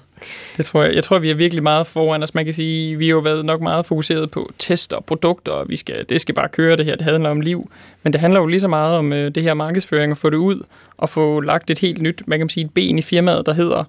Det 0.58 0.65
tror 0.65 0.84
jeg. 0.84 0.95
Jeg 0.95 1.03
tror, 1.03 1.19
vi 1.19 1.29
er 1.29 1.36
virkelig 1.36 1.63
meget 1.63 1.88
foran 1.88 2.23
os. 2.23 2.36
Man 2.36 2.45
kan 2.45 2.53
sige, 2.53 2.97
vi 2.97 3.05
har 3.05 3.12
jo 3.12 3.19
været 3.19 3.45
nok 3.45 3.62
meget 3.62 3.86
fokuseret 3.86 4.32
på 4.32 4.51
test 4.60 4.93
og 4.93 5.05
produkter, 5.05 5.51
og 5.51 5.69
vi 5.69 5.75
skal, 5.75 6.05
det 6.10 6.21
skal 6.21 6.36
bare 6.36 6.49
køre 6.49 6.77
det 6.77 6.86
her. 6.86 6.95
Det 6.95 7.01
handler 7.01 7.29
om 7.29 7.41
liv. 7.41 7.71
Men 8.03 8.13
det 8.13 8.21
handler 8.21 8.39
jo 8.39 8.45
lige 8.45 8.60
så 8.60 8.67
meget 8.67 8.97
om 8.97 9.12
uh, 9.12 9.17
det 9.17 9.43
her 9.43 9.53
markedsføring, 9.53 10.12
at 10.12 10.17
få 10.17 10.29
det 10.29 10.38
ud 10.38 10.63
og 10.97 11.10
få 11.10 11.39
lagt 11.39 11.69
et 11.69 11.79
helt 11.79 12.01
nyt, 12.01 12.21
man 12.27 12.39
kan 12.39 12.49
sige, 12.49 12.65
et 12.65 12.73
ben 12.73 12.99
i 12.99 13.01
firmaet, 13.01 13.45
der 13.45 13.53
hedder 13.53 13.84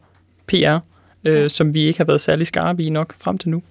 PR, 0.46 0.78
uh, 1.30 1.48
som 1.48 1.74
vi 1.74 1.82
ikke 1.82 1.98
har 1.98 2.04
været 2.04 2.20
særlig 2.20 2.46
skarpe 2.46 2.82
i 2.82 2.90
nok 2.90 3.14
frem 3.18 3.38
til 3.38 3.48
nu. 3.48 3.62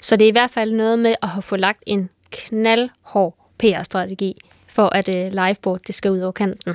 Så 0.00 0.16
det 0.16 0.24
er 0.24 0.28
i 0.28 0.32
hvert 0.32 0.50
fald 0.50 0.72
noget 0.72 0.98
med 0.98 1.14
at 1.22 1.28
have 1.28 1.42
få 1.42 1.56
lagt 1.56 1.82
en 1.86 2.08
knaldhård 2.30 3.45
PR-strategi, 3.58 4.34
for 4.68 4.94
at 4.94 5.08
uh, 5.08 5.32
liveboard 5.32 5.80
det 5.86 5.94
skal 5.94 6.10
ud 6.10 6.20
over 6.20 6.32
kanten. 6.32 6.74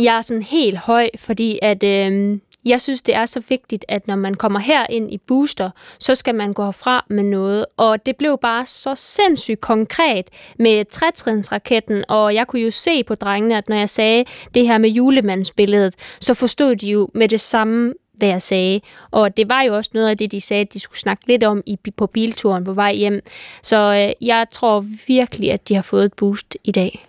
Jeg 0.00 0.16
er 0.16 0.22
sådan 0.22 0.42
helt 0.42 0.78
høj, 0.78 1.08
fordi 1.16 1.58
at 1.62 1.82
øh, 1.82 2.38
jeg 2.64 2.80
synes, 2.80 3.02
det 3.02 3.14
er 3.14 3.26
så 3.26 3.42
vigtigt, 3.48 3.84
at 3.88 4.06
når 4.06 4.16
man 4.16 4.34
kommer 4.34 4.58
her 4.58 4.86
ind 4.90 5.12
i 5.12 5.18
Booster, 5.18 5.70
så 5.98 6.14
skal 6.14 6.34
man 6.34 6.52
gå 6.52 6.64
herfra 6.64 7.04
med 7.10 7.24
noget. 7.24 7.66
Og 7.76 8.06
det 8.06 8.16
blev 8.16 8.38
bare 8.38 8.66
så 8.66 8.94
sindssygt 8.94 9.60
konkret 9.60 10.26
med 10.58 10.84
trætrinsraketten, 10.84 12.04
og 12.08 12.34
jeg 12.34 12.46
kunne 12.46 12.62
jo 12.62 12.70
se 12.70 13.04
på 13.04 13.14
drengene, 13.14 13.56
at 13.56 13.68
når 13.68 13.76
jeg 13.76 13.90
sagde 13.90 14.24
det 14.54 14.66
her 14.66 14.78
med 14.78 14.90
julemandsbilledet, 14.90 15.94
så 16.20 16.34
forstod 16.34 16.76
de 16.76 16.90
jo 16.90 17.08
med 17.14 17.28
det 17.28 17.40
samme, 17.40 17.94
hvad 18.18 18.28
jeg 18.28 18.42
sagde. 18.42 18.80
Og 19.10 19.36
det 19.36 19.50
var 19.50 19.62
jo 19.62 19.76
også 19.76 19.90
noget 19.94 20.08
af 20.08 20.18
det, 20.18 20.32
de 20.32 20.40
sagde, 20.40 20.60
at 20.60 20.72
de 20.72 20.80
skulle 20.80 20.98
snakke 20.98 21.26
lidt 21.26 21.44
om 21.44 21.62
i, 21.66 21.78
på 21.96 22.06
bilturen 22.06 22.64
på 22.64 22.72
vej 22.72 22.94
hjem. 22.94 23.20
Så 23.62 23.76
øh, 23.76 24.26
jeg 24.26 24.46
tror 24.50 24.84
virkelig, 25.06 25.52
at 25.52 25.68
de 25.68 25.74
har 25.74 25.82
fået 25.82 26.04
et 26.04 26.14
boost 26.14 26.56
i 26.64 26.72
dag. 26.72 27.07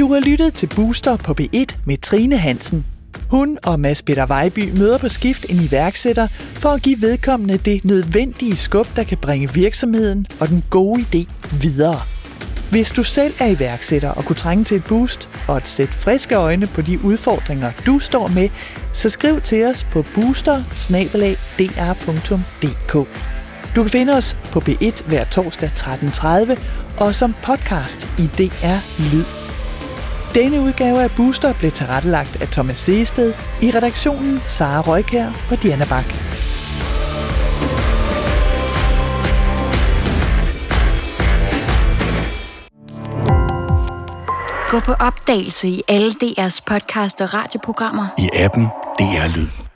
Du 0.00 0.12
har 0.12 0.20
lyttet 0.20 0.54
til 0.54 0.66
Booster 0.76 1.16
på 1.16 1.34
B1 1.40 1.76
med 1.84 1.96
Trine 1.96 2.36
Hansen. 2.36 2.86
Hun 3.30 3.58
og 3.62 3.80
Mads 3.80 4.02
Peter 4.02 4.26
Vejby 4.26 4.70
møder 4.78 4.98
på 4.98 5.08
skift 5.08 5.46
en 5.48 5.56
iværksætter 5.56 6.26
for 6.54 6.68
at 6.68 6.82
give 6.82 7.02
vedkommende 7.02 7.56
det 7.56 7.84
nødvendige 7.84 8.56
skub, 8.56 8.86
der 8.96 9.04
kan 9.04 9.18
bringe 9.18 9.54
virksomheden 9.54 10.26
og 10.40 10.48
den 10.48 10.64
gode 10.70 11.00
idé 11.00 11.32
videre. 11.60 12.00
Hvis 12.70 12.90
du 12.90 13.02
selv 13.02 13.34
er 13.38 13.46
iværksætter 13.46 14.10
og 14.10 14.24
kunne 14.24 14.36
trænge 14.36 14.64
til 14.64 14.76
et 14.76 14.84
boost 14.84 15.28
og 15.48 15.56
et 15.56 15.68
sæt 15.68 15.94
friske 15.94 16.34
øjne 16.34 16.66
på 16.66 16.82
de 16.82 17.04
udfordringer, 17.04 17.72
du 17.86 17.98
står 17.98 18.28
med, 18.28 18.48
så 18.92 19.08
skriv 19.08 19.40
til 19.40 19.64
os 19.64 19.84
på 19.84 20.04
booster 20.14 20.62
Du 23.76 23.82
kan 23.82 23.90
finde 23.90 24.12
os 24.12 24.36
på 24.52 24.62
B1 24.68 25.08
hver 25.08 25.24
torsdag 25.24 25.70
13.30 25.78 26.60
og 26.98 27.14
som 27.14 27.34
podcast 27.42 28.08
i 28.18 28.22
DR 28.22 29.12
Lyd. 29.12 29.49
Denne 30.34 30.60
udgave 30.60 31.02
af 31.02 31.10
Booster 31.16 31.52
blev 31.52 31.70
tilrettelagt 31.70 32.42
af 32.42 32.48
Thomas 32.48 32.78
Seested, 32.78 33.34
i 33.62 33.70
redaktionen 33.70 34.40
Sara 34.46 34.80
Røykær 34.80 35.30
og 35.50 35.62
Diana 35.62 35.84
Bak. 35.84 36.04
Gå 44.70 44.80
på 44.80 44.92
opdagelse 44.92 45.68
i 45.68 45.82
alle 45.88 46.10
DR's 46.10 46.60
podcast 46.66 47.20
og 47.20 47.34
radioprogrammer. 47.34 48.06
I 48.18 48.28
appen 48.34 48.64
DR 48.98 49.36
Lyd. 49.36 49.69